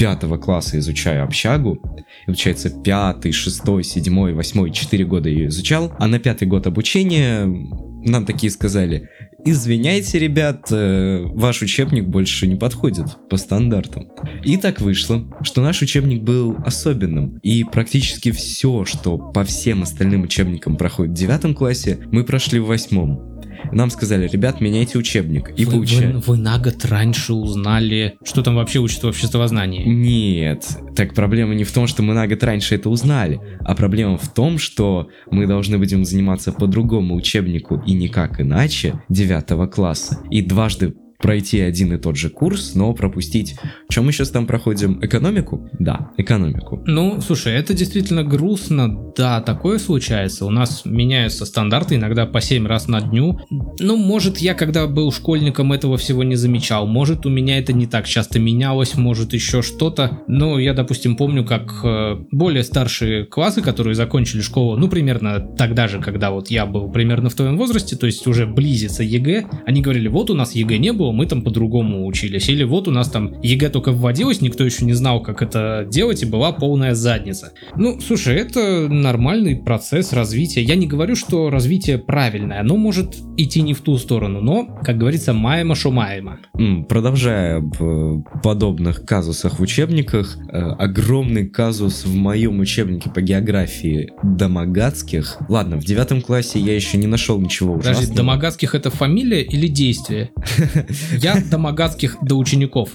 пятого 0.00 0.38
класса 0.38 0.78
изучаю 0.78 1.24
общагу. 1.24 1.78
И 2.22 2.26
получается, 2.26 2.70
пятый, 2.70 3.32
шестой, 3.32 3.84
седьмой, 3.84 4.32
восьмой, 4.32 4.72
четыре 4.72 5.04
года 5.04 5.28
ее 5.28 5.48
изучал. 5.48 5.92
А 5.98 6.06
на 6.06 6.18
пятый 6.18 6.48
год 6.48 6.66
обучения 6.66 7.44
нам 7.44 8.24
такие 8.24 8.50
сказали, 8.50 9.10
извиняйте, 9.44 10.18
ребят, 10.18 10.72
э, 10.72 11.22
ваш 11.34 11.60
учебник 11.60 12.06
больше 12.06 12.46
не 12.46 12.56
подходит 12.56 13.04
по 13.28 13.36
стандартам. 13.36 14.08
И 14.42 14.56
так 14.56 14.80
вышло, 14.80 15.22
что 15.42 15.60
наш 15.60 15.82
учебник 15.82 16.22
был 16.22 16.56
особенным. 16.64 17.38
И 17.42 17.62
практически 17.64 18.30
все, 18.30 18.86
что 18.86 19.18
по 19.18 19.44
всем 19.44 19.82
остальным 19.82 20.22
учебникам 20.22 20.78
проходит 20.78 21.12
в 21.12 21.16
девятом 21.16 21.54
классе, 21.54 21.98
мы 22.10 22.24
прошли 22.24 22.58
в 22.58 22.68
восьмом. 22.68 23.29
Нам 23.72 23.90
сказали, 23.90 24.28
ребят, 24.28 24.60
меняйте 24.60 24.98
учебник. 24.98 25.52
И 25.56 25.64
вы, 25.64 25.72
получается... 25.72 26.18
вы, 26.18 26.20
вы 26.20 26.36
на 26.36 26.58
год 26.58 26.84
раньше 26.84 27.34
узнали, 27.34 28.16
что 28.24 28.42
там 28.42 28.56
вообще 28.56 28.78
учат 28.78 29.02
в 29.02 29.06
обществознании. 29.08 29.84
Нет, 29.84 30.66
так 30.94 31.14
проблема 31.14 31.54
не 31.54 31.64
в 31.64 31.72
том, 31.72 31.86
что 31.86 32.02
мы 32.02 32.14
на 32.14 32.26
год 32.26 32.42
раньше 32.42 32.74
это 32.74 32.90
узнали, 32.90 33.40
а 33.60 33.74
проблема 33.74 34.18
в 34.18 34.32
том, 34.32 34.58
что 34.58 35.08
мы 35.30 35.46
должны 35.46 35.78
будем 35.78 36.04
заниматься 36.04 36.52
по 36.52 36.66
другому 36.66 37.14
учебнику 37.14 37.82
и 37.86 37.92
никак 37.92 38.40
иначе 38.40 39.02
9 39.08 39.70
класса. 39.70 40.18
И 40.30 40.42
дважды 40.42 40.94
пройти 41.20 41.60
один 41.60 41.92
и 41.92 41.98
тот 41.98 42.16
же 42.16 42.30
курс, 42.30 42.74
но 42.74 42.92
пропустить... 42.94 43.56
Чем 43.88 44.06
мы 44.06 44.12
сейчас 44.12 44.30
там 44.30 44.46
проходим? 44.46 44.98
Экономику? 45.02 45.68
Да, 45.78 46.10
экономику. 46.16 46.82
Ну, 46.86 47.20
слушай, 47.20 47.52
это 47.54 47.74
действительно 47.74 48.24
грустно. 48.24 49.12
Да, 49.16 49.40
такое 49.40 49.78
случается. 49.78 50.46
У 50.46 50.50
нас 50.50 50.82
меняются 50.84 51.44
стандарты 51.44 51.96
иногда 51.96 52.26
по 52.26 52.40
7 52.40 52.66
раз 52.66 52.88
на 52.88 53.00
дню. 53.00 53.40
Ну, 53.50 53.96
может, 53.96 54.38
я 54.38 54.54
когда 54.54 54.86
был 54.86 55.12
школьником 55.12 55.72
этого 55.72 55.96
всего 55.96 56.24
не 56.24 56.36
замечал. 56.36 56.86
Может, 56.86 57.26
у 57.26 57.28
меня 57.28 57.58
это 57.58 57.72
не 57.72 57.86
так 57.86 58.06
часто 58.06 58.38
менялось, 58.38 58.96
может, 58.96 59.32
еще 59.32 59.62
что-то. 59.62 60.22
Но 60.26 60.58
я, 60.58 60.74
допустим, 60.74 61.16
помню, 61.16 61.44
как 61.44 61.80
э, 61.84 62.16
более 62.30 62.64
старшие 62.64 63.24
классы, 63.24 63.62
которые 63.62 63.94
закончили 63.94 64.40
школу, 64.40 64.76
ну, 64.76 64.88
примерно 64.88 65.40
тогда 65.56 65.88
же, 65.88 66.00
когда 66.00 66.30
вот 66.30 66.50
я 66.50 66.66
был 66.66 66.90
примерно 66.90 67.28
в 67.28 67.34
твоем 67.34 67.56
возрасте, 67.56 67.96
то 67.96 68.06
есть 68.06 68.26
уже 68.26 68.46
близится 68.46 69.02
ЕГЭ, 69.02 69.46
они 69.66 69.82
говорили, 69.82 70.08
вот 70.08 70.30
у 70.30 70.34
нас 70.34 70.54
ЕГЭ 70.54 70.78
не 70.78 70.92
было, 70.92 71.09
мы 71.12 71.26
там 71.26 71.42
по-другому 71.42 72.06
учились. 72.06 72.48
Или 72.48 72.64
вот 72.64 72.88
у 72.88 72.90
нас 72.90 73.10
там 73.10 73.40
ЕГЭ 73.42 73.70
только 73.70 73.92
вводилось, 73.92 74.40
никто 74.40 74.64
еще 74.64 74.84
не 74.84 74.92
знал, 74.92 75.22
как 75.22 75.42
это 75.42 75.86
делать, 75.88 76.22
и 76.22 76.26
была 76.26 76.52
полная 76.52 76.94
задница. 76.94 77.52
Ну, 77.76 78.00
слушай, 78.00 78.36
это 78.36 78.88
нормальный 78.88 79.56
процесс 79.56 80.12
развития. 80.12 80.62
Я 80.62 80.76
не 80.76 80.86
говорю, 80.86 81.16
что 81.16 81.50
развитие 81.50 81.98
правильное, 81.98 82.60
оно 82.60 82.76
может 82.76 83.16
идти 83.36 83.62
не 83.62 83.74
в 83.74 83.80
ту 83.80 83.96
сторону, 83.96 84.40
но, 84.40 84.66
как 84.82 84.98
говорится, 84.98 85.32
маема 85.32 85.74
шумаема. 85.74 86.40
Продолжая 86.88 87.58
об 87.58 87.74
э, 87.80 88.22
подобных 88.42 89.04
казусах 89.04 89.58
в 89.58 89.62
учебниках, 89.62 90.36
э, 90.48 90.58
огромный 90.58 91.48
казус 91.48 92.04
в 92.04 92.14
моем 92.14 92.60
учебнике 92.60 93.10
по 93.10 93.20
географии 93.20 94.10
Домогацких. 94.22 95.38
Ладно, 95.48 95.76
в 95.76 95.84
девятом 95.84 96.20
классе 96.20 96.58
я 96.58 96.74
еще 96.74 96.98
не 96.98 97.06
нашел 97.06 97.40
ничего 97.40 97.74
ужасного. 97.74 97.94
Подожди, 97.94 98.16
Домогацких 98.16 98.74
это 98.74 98.90
фамилия 98.90 99.42
или 99.42 99.68
действие? 99.68 100.30
Я 101.12 101.40
Домогацких 101.50 102.18
до 102.22 102.36
учеников. 102.36 102.90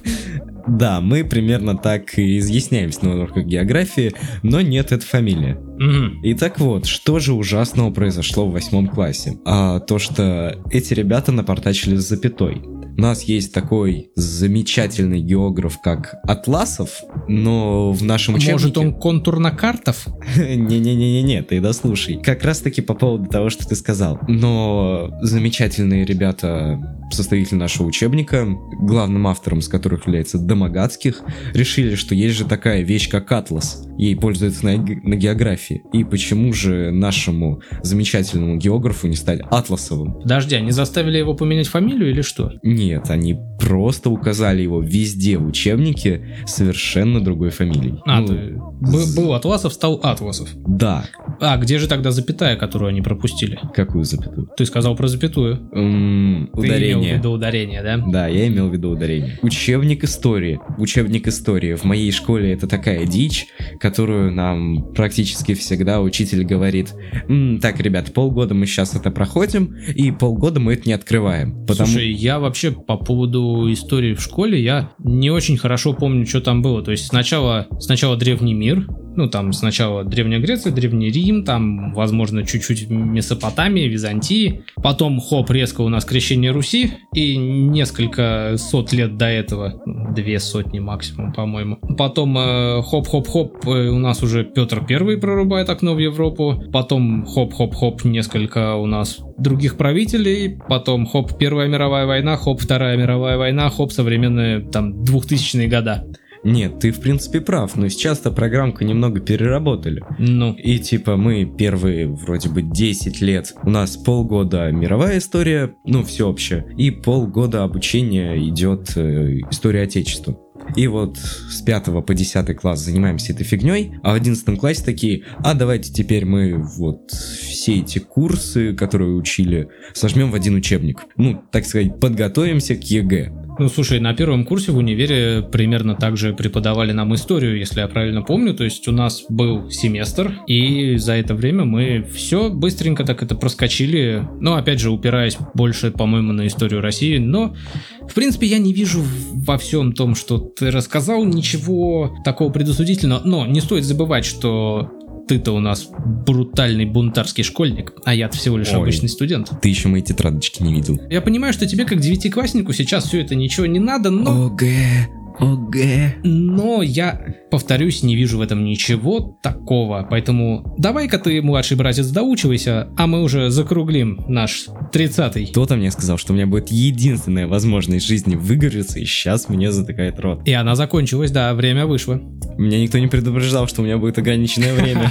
Да, 0.67 0.99
мы 0.99 1.23
примерно 1.23 1.77
так 1.77 2.17
и 2.17 2.39
изъясняемся 2.39 3.05
на 3.05 3.15
уроках 3.15 3.45
географии, 3.45 4.13
но 4.41 4.61
нет, 4.61 4.91
это 4.91 5.05
фамилия. 5.05 5.55
Угу. 5.55 6.23
И 6.23 6.33
так 6.33 6.59
вот, 6.59 6.85
что 6.85 7.19
же 7.19 7.33
ужасного 7.33 7.91
произошло 7.91 8.47
в 8.47 8.51
восьмом 8.51 8.87
классе? 8.87 9.37
А 9.45 9.79
то, 9.79 9.99
что 9.99 10.59
эти 10.71 10.93
ребята 10.93 11.31
напортачили 11.31 11.97
с 11.97 12.07
запятой. 12.07 12.61
У 12.97 13.01
нас 13.01 13.23
есть 13.23 13.53
такой 13.53 14.09
замечательный 14.15 15.19
географ, 15.19 15.81
как 15.83 16.15
Атласов, 16.23 17.01
но 17.27 17.91
в 17.91 18.01
нашем 18.03 18.35
учебнике... 18.35 18.53
Может, 18.53 18.77
он 18.77 18.93
контурно-картов? 18.93 20.07
Не-не-не-не, 20.37 21.41
ты 21.41 21.59
дослушай. 21.59 22.21
Как 22.23 22.45
раз-таки 22.45 22.81
по 22.81 22.93
поводу 22.93 23.29
того, 23.29 23.49
что 23.49 23.67
ты 23.67 23.75
сказал. 23.75 24.19
Но 24.29 25.11
замечательные 25.21 26.05
ребята, 26.05 26.79
составители 27.11 27.55
нашего 27.57 27.87
учебника, 27.87 28.47
главным 28.79 29.27
автором 29.27 29.61
с 29.61 29.67
которых 29.67 30.07
является 30.07 30.37
Домогацких, 30.37 31.21
решили, 31.53 31.95
что 31.95 32.15
есть 32.15 32.35
же 32.35 32.45
такая 32.45 32.81
вещь, 32.81 33.09
как 33.09 33.31
Атлас. 33.31 33.85
Ей 33.97 34.15
пользуются 34.15 34.65
на, 34.65 34.77
на 34.77 35.15
географии. 35.15 35.83
И 35.93 36.03
почему 36.03 36.51
же 36.53 36.91
нашему 36.91 37.61
замечательному 37.81 38.57
географу 38.57 39.07
не 39.07 39.15
стать 39.15 39.41
Атласовым? 39.49 40.21
Подожди, 40.21 40.55
они 40.55 40.71
заставили 40.71 41.17
его 41.17 41.33
поменять 41.33 41.67
фамилию 41.67 42.09
или 42.09 42.21
что? 42.21 42.51
Нет, 42.63 43.09
они 43.09 43.37
просто 43.59 44.09
указали 44.09 44.61
его 44.61 44.81
везде 44.81 45.37
в 45.37 45.47
учебнике 45.47 46.37
совершенно 46.45 47.23
другой 47.23 47.49
фамилией. 47.49 47.99
А, 48.05 48.21
ну, 48.21 48.27
ты... 48.27 48.61
З... 48.81 49.15
был 49.15 49.33
Атласов, 49.33 49.73
стал 49.73 49.99
Атласов. 50.03 50.49
Да. 50.67 51.05
А, 51.39 51.57
где 51.57 51.77
же 51.79 51.87
тогда 51.87 52.11
запятая, 52.11 52.55
которую 52.55 52.89
они 52.89 53.01
пропустили? 53.01 53.59
Какую 53.73 54.03
запятую? 54.05 54.49
Ты 54.57 54.65
сказал 54.65 54.95
про 54.95 55.07
запятую. 55.07 55.69
М-м, 55.73 56.49
Ты 56.53 56.59
ударение. 56.59 56.91
имел 56.93 57.15
в 57.15 57.19
виду 57.19 57.31
ударение, 57.31 57.83
да? 57.83 57.97
Да, 57.97 58.27
я 58.27 58.47
имел 58.47 58.69
в 58.69 58.73
виду 58.73 58.89
ударение. 58.91 59.39
Учебник 59.41 60.03
истории. 60.03 60.59
Учебник 60.77 61.27
истории. 61.27 61.75
В 61.75 61.83
моей 61.83 62.11
школе 62.11 62.53
это 62.53 62.67
такая 62.67 63.05
дичь, 63.05 63.47
которую 63.79 64.31
нам 64.31 64.93
практически 64.93 65.53
всегда 65.53 66.01
учитель 66.01 66.43
говорит, 66.43 66.93
М, 67.27 67.59
так, 67.59 67.79
ребят, 67.79 68.13
полгода 68.13 68.53
мы 68.53 68.65
сейчас 68.65 68.95
это 68.95 69.11
проходим, 69.11 69.75
и 69.95 70.11
полгода 70.11 70.59
мы 70.59 70.73
это 70.73 70.87
не 70.87 70.93
открываем. 70.93 71.65
Потому... 71.65 71.87
Слушай, 71.89 72.11
я 72.11 72.39
вообще 72.39 72.71
по 72.71 72.97
поводу 72.97 73.71
истории 73.71 74.13
в 74.13 74.21
школе, 74.21 74.61
я 74.61 74.91
не 74.99 75.29
очень 75.31 75.57
хорошо 75.57 75.93
помню, 75.93 76.25
что 76.25 76.41
там 76.41 76.61
было. 76.61 76.81
То 76.83 76.91
есть 76.91 77.07
сначала, 77.07 77.67
сначала 77.79 78.15
древний 78.17 78.53
мир, 78.53 78.87
ну, 79.17 79.29
там 79.29 79.53
сначала 79.53 80.03
Древняя 80.03 80.41
Греция, 80.41 80.73
Древний 80.73 81.09
Рим, 81.09 81.24
там, 81.43 81.93
возможно, 81.93 82.45
чуть-чуть 82.45 82.89
Месопотамия, 82.89 83.87
Византии. 83.87 84.63
Потом, 84.81 85.19
хоп, 85.19 85.49
резко 85.51 85.81
у 85.81 85.89
нас 85.89 86.05
крещение 86.05 86.51
Руси, 86.51 86.93
и 87.13 87.35
несколько 87.37 88.55
сот 88.57 88.93
лет 88.93 89.17
до 89.17 89.25
этого, 89.25 89.81
две 90.13 90.39
сотни 90.39 90.79
максимум, 90.79 91.33
по-моему. 91.33 91.77
Потом, 91.97 92.37
э, 92.37 92.81
хоп-хоп-хоп, 92.81 93.67
э, 93.67 93.89
у 93.89 93.99
нас 93.99 94.23
уже 94.23 94.43
Петр 94.43 94.85
Первый 94.85 95.17
прорубает 95.17 95.69
окно 95.69 95.95
в 95.95 95.99
Европу. 95.99 96.63
Потом, 96.71 97.25
хоп-хоп-хоп, 97.25 98.03
несколько 98.03 98.75
у 98.75 98.85
нас 98.85 99.19
других 99.37 99.77
правителей. 99.77 100.57
Потом, 100.69 101.05
хоп, 101.05 101.37
Первая 101.37 101.67
мировая 101.67 102.05
война, 102.05 102.37
хоп, 102.37 102.61
Вторая 102.61 102.97
мировая 102.97 103.37
война, 103.37 103.69
хоп, 103.69 103.91
современные, 103.91 104.59
там, 104.61 105.03
двухтысячные 105.03 105.67
года. 105.67 106.05
Нет, 106.45 106.79
ты 106.79 106.91
в 106.91 107.01
принципе 107.01 107.41
прав, 107.41 107.75
но 107.75 107.89
сейчас-то 107.89 108.29
программку 108.29 108.83
немного 108.83 109.19
переработали. 109.19 110.03
Ну. 110.19 110.53
И 110.53 110.77
типа 110.77 111.17
мы 111.17 111.45
первые 111.45 112.07
вроде 112.07 112.49
бы 112.49 112.61
10 112.61 113.19
лет, 113.21 113.53
у 113.63 113.69
нас 113.71 113.97
полгода 113.97 114.71
мировая 114.71 115.17
история, 115.17 115.73
ну 115.85 116.03
всеобщая, 116.03 116.67
и 116.77 116.91
полгода 116.91 117.63
обучения 117.63 118.37
идет 118.47 118.95
э, 118.95 119.39
история 119.49 119.81
Отечества. 119.81 120.37
И 120.75 120.87
вот 120.87 121.17
с 121.17 121.61
5 121.61 122.05
по 122.05 122.13
10 122.13 122.55
класс 122.55 122.79
занимаемся 122.79 123.33
этой 123.33 123.43
фигней, 123.43 123.93
а 124.03 124.11
в 124.11 124.15
11 124.15 124.59
классе 124.59 124.83
такие, 124.85 125.23
а 125.37 125.55
давайте 125.55 125.91
теперь 125.91 126.25
мы 126.25 126.55
вот 126.77 127.11
все 127.11 127.79
эти 127.79 127.99
курсы, 127.99 128.73
которые 128.73 129.15
учили, 129.15 129.69
сожмем 129.93 130.31
в 130.31 130.35
один 130.35 130.55
учебник. 130.55 131.01
Ну, 131.17 131.41
так 131.51 131.65
сказать, 131.65 131.99
подготовимся 131.99 132.75
к 132.75 132.83
ЕГЭ. 132.83 133.44
Ну, 133.57 133.69
слушай, 133.69 134.01
на 134.01 134.13
первом 134.13 134.43
курсе 134.43 134.73
в 134.73 134.77
универе 134.77 135.41
примерно 135.41 135.95
так 135.95 136.17
же 136.17 136.33
преподавали 136.33 136.91
нам 136.91 137.15
историю, 137.15 137.57
если 137.57 137.79
я 137.79 137.87
правильно 137.87 138.21
помню. 138.21 138.53
То 138.53 138.65
есть 138.65 138.85
у 138.89 138.91
нас 138.91 139.23
был 139.29 139.71
семестр, 139.71 140.39
и 140.45 140.97
за 140.97 141.13
это 141.13 141.35
время 141.35 141.63
мы 141.63 142.05
все 142.13 142.49
быстренько 142.49 143.05
так 143.05 143.23
это 143.23 143.35
проскочили. 143.35 144.27
Но, 144.41 144.55
опять 144.55 144.81
же, 144.81 144.91
упираясь 144.91 145.37
больше, 145.53 145.91
по-моему, 145.91 146.33
на 146.33 146.47
историю 146.47 146.81
России. 146.81 147.17
Но, 147.17 147.55
в 148.01 148.13
принципе, 148.13 148.47
я 148.47 148.57
не 148.57 148.73
вижу 148.73 149.01
во 149.31 149.57
всем 149.57 149.93
том, 149.93 150.15
что 150.15 150.37
ты 150.37 150.69
рассказал, 150.69 151.23
ничего 151.23 152.13
такого 152.25 152.51
предосудительного. 152.51 153.21
Но 153.23 153.45
не 153.45 153.61
стоит 153.61 153.85
забывать, 153.85 154.25
что 154.25 154.91
ты-то 155.27 155.51
у 155.53 155.59
нас 155.59 155.89
брутальный 156.25 156.85
бунтарский 156.85 157.43
школьник, 157.43 157.93
а 158.05 158.13
я 158.13 158.29
всего 158.29 158.57
лишь 158.57 158.69
Ой. 158.69 158.81
обычный 158.81 159.09
студент. 159.09 159.51
Ты 159.61 159.69
еще 159.69 159.87
мои 159.87 160.01
тетрадочки 160.01 160.61
не 160.61 160.73
видел. 160.73 160.99
Я 161.09 161.21
понимаю, 161.21 161.53
что 161.53 161.65
тебе 161.65 161.85
как 161.85 161.99
девятикласснику 161.99 162.73
сейчас 162.73 163.05
все 163.05 163.21
это 163.21 163.35
ничего 163.35 163.65
не 163.65 163.79
надо, 163.79 164.11
но... 164.11 164.47
ОГЭ, 164.47 165.07
ОГЭ. 165.39 166.15
Но 166.23 166.81
я, 166.81 167.35
повторюсь, 167.55 168.03
не 168.03 168.17
вижу 168.17 168.37
в 168.37 168.41
этом 168.41 168.65
ничего 168.65 169.39
такого. 169.41 170.05
Поэтому 170.09 170.75
давай-ка 170.77 171.17
ты, 171.17 171.41
младший 171.41 171.77
братец, 171.77 172.07
доучивайся, 172.07 172.89
а 172.97 173.07
мы 173.07 173.23
уже 173.23 173.49
закруглим 173.49 174.25
наш 174.27 174.67
30-й. 174.91 175.47
Кто-то 175.47 175.77
мне 175.77 175.89
сказал, 175.91 176.17
что 176.17 176.33
у 176.33 176.35
меня 176.35 176.47
будет 176.47 176.67
единственная 176.67 177.47
возможность 177.47 178.05
жизни 178.05 178.35
выгореться, 178.35 178.99
и 178.99 179.05
сейчас 179.05 179.47
мне 179.47 179.71
затыкает 179.71 180.19
рот. 180.19 180.45
И 180.45 180.51
она 180.51 180.75
закончилась, 180.75 181.31
да, 181.31 181.53
время 181.53 181.85
вышло. 181.85 182.19
Меня 182.57 182.77
никто 182.81 182.99
не 182.99 183.07
предупреждал, 183.07 183.69
что 183.69 183.81
у 183.81 183.85
меня 183.85 183.97
будет 183.97 184.17
ограниченное 184.17 184.73
время. 184.73 185.09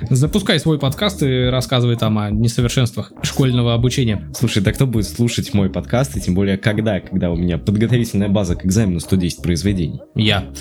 Запускай 0.10 0.58
свой 0.58 0.80
подкаст 0.80 1.22
и 1.22 1.44
рассказывай 1.44 1.94
там 1.94 2.18
о 2.18 2.32
несовершенствах 2.32 3.12
школьного 3.22 3.74
обучения. 3.74 4.28
Слушай, 4.34 4.60
да 4.60 4.72
кто 4.72 4.88
будет 4.88 5.06
слушать 5.06 5.54
мой 5.54 5.70
подкаст, 5.70 6.16
и 6.16 6.20
тем 6.20 6.34
более 6.34 6.58
когда, 6.58 6.98
когда 6.98 7.30
у 7.30 7.36
меня 7.36 7.58
подготовительная 7.58 8.28
база 8.28 8.56
к 8.56 8.66
экзамену 8.66 8.98
110 8.98 9.40
произведений? 9.40 10.00
Я. 10.16 10.52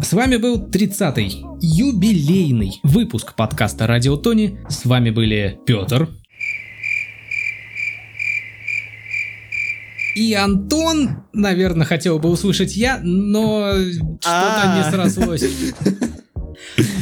С 0.00 0.12
вами 0.12 0.36
был 0.36 0.64
30-й 0.64 1.44
юбилейный 1.60 2.80
выпуск 2.84 3.34
подкаста 3.34 3.86
Радио 3.86 4.16
Тони. 4.16 4.58
С 4.68 4.84
вами 4.84 5.10
были 5.10 5.58
Петр. 5.66 6.08
И 10.14 10.34
Антон, 10.34 11.24
наверное, 11.32 11.84
хотел 11.84 12.18
бы 12.18 12.28
услышать 12.30 12.76
я, 12.76 13.00
но 13.02 13.72
что-то 14.20 14.74
не 14.76 14.90
срослось. 14.90 15.44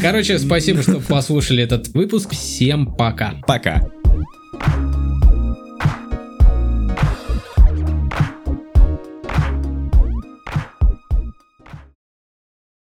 Короче, 0.00 0.38
спасибо, 0.38 0.82
что 0.82 1.00
послушали 1.00 1.62
этот 1.62 1.88
выпуск. 1.88 2.32
Всем 2.32 2.96
пока. 2.96 3.34
Пока. 3.46 3.90